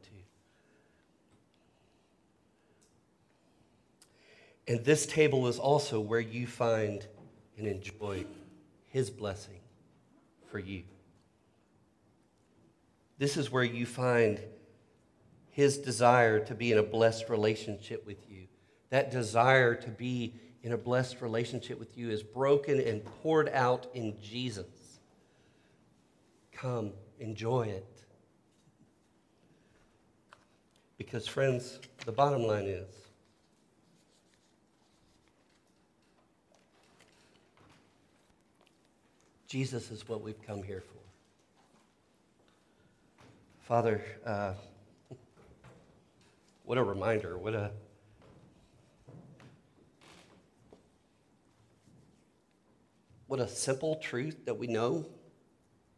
to. 4.68 4.72
And 4.72 4.86
this 4.86 5.07
table 5.07 5.47
is 5.47 5.57
also 5.57 5.99
where 5.99 6.20
you 6.20 6.45
find 6.45 7.03
and 7.57 7.66
enjoy 7.66 8.28
his 8.89 9.09
blessing 9.09 9.61
for 10.45 10.59
you. 10.59 10.84
This 13.18 13.36
is 13.36 13.51
where 13.51 13.64
you 13.64 13.88
find 13.88 14.39
his 15.49 15.80
desire 15.80 16.39
to 16.45 16.53
be 16.53 16.72
in 16.72 16.78
a 16.78 16.84
blessed 16.84 17.30
relationship 17.30 18.05
with 18.05 18.30
you. 18.30 18.43
That 18.91 19.09
desire 19.09 19.74
to 19.74 19.89
be 19.89 20.36
in 20.64 20.72
a 20.72 20.78
blessed 20.78 21.22
relationship 21.22 21.78
with 21.78 21.97
you 21.97 22.09
is 22.09 22.24
broken 22.24 22.80
and 22.80 23.03
poured 23.03 23.49
out 23.49 23.88
in 23.93 24.16
Jesus. 24.22 24.66
Come, 26.53 26.93
enjoy 27.20 27.64
it. 27.64 27.86
Because, 30.97 31.28
friends, 31.28 31.80
the 32.05 32.14
bottom 32.14 32.43
line 32.43 32.66
is 32.66 32.88
Jesus 39.47 39.91
is 39.91 40.07
what 40.07 40.24
we've 40.24 40.41
come 40.47 40.64
here 40.64 40.82
for. 40.82 40.97
Father, 43.68 44.01
uh, 44.26 44.53
what 46.64 46.78
a 46.78 46.84
reminder, 46.84 47.38
what 47.38 47.53
a 47.53 47.70
What 53.34 53.42
a 53.42 53.48
simple 53.48 53.96
truth 53.96 54.46
that 54.46 54.60
we 54.60 54.68
know, 54.68 55.08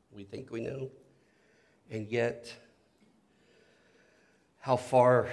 we 0.10 0.24
think 0.24 0.52
we 0.52 0.62
know, 0.62 0.90
and 1.92 2.08
yet 2.08 2.56
how 4.62 4.78
far 4.78 5.28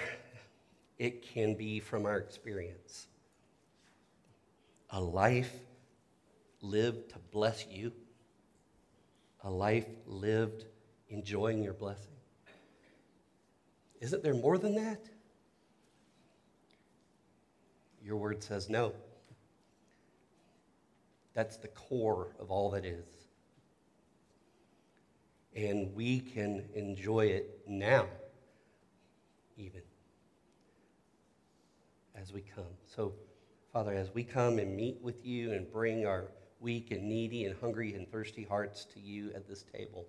it 0.98 1.22
can 1.22 1.54
be 1.54 1.78
from 1.78 2.04
our 2.04 2.18
experience. 2.18 3.06
A 4.90 5.00
life 5.00 5.54
lived 6.60 7.10
to 7.10 7.20
bless 7.30 7.68
you, 7.68 7.92
a 9.44 9.50
life 9.52 9.86
lived 10.04 10.64
enjoying 11.08 11.62
your 11.62 11.74
blessing. 11.74 12.16
Isn't 14.00 14.24
there 14.24 14.34
more 14.34 14.58
than 14.58 14.74
that? 14.74 15.04
Your 18.02 18.16
word 18.16 18.42
says 18.42 18.68
no. 18.68 18.92
That's 21.34 21.56
the 21.56 21.68
core 21.68 22.34
of 22.38 22.50
all 22.50 22.70
that 22.70 22.84
is. 22.84 23.06
And 25.54 25.94
we 25.94 26.20
can 26.20 26.64
enjoy 26.74 27.26
it 27.26 27.60
now, 27.66 28.06
even 29.56 29.82
as 32.14 32.32
we 32.32 32.42
come. 32.42 32.64
So, 32.96 33.12
Father, 33.72 33.92
as 33.92 34.14
we 34.14 34.24
come 34.24 34.58
and 34.58 34.74
meet 34.74 34.98
with 35.02 35.24
you 35.24 35.52
and 35.52 35.70
bring 35.70 36.06
our 36.06 36.28
weak 36.60 36.90
and 36.90 37.08
needy 37.08 37.44
and 37.44 37.58
hungry 37.60 37.94
and 37.94 38.10
thirsty 38.10 38.44
hearts 38.44 38.84
to 38.94 39.00
you 39.00 39.30
at 39.34 39.48
this 39.48 39.64
table, 39.74 40.06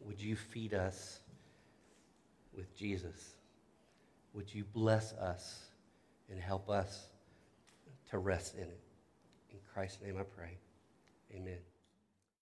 would 0.00 0.20
you 0.20 0.36
feed 0.36 0.74
us 0.74 1.20
with 2.54 2.76
Jesus? 2.76 3.36
Would 4.34 4.52
you 4.52 4.64
bless 4.64 5.12
us 5.14 5.66
and 6.30 6.40
help 6.40 6.68
us 6.68 7.06
to 8.10 8.18
rest 8.18 8.56
in 8.56 8.64
it? 8.64 8.80
Christ's 9.72 10.02
name 10.02 10.16
I 10.18 10.24
pray. 10.24 10.58
Amen. 11.34 11.71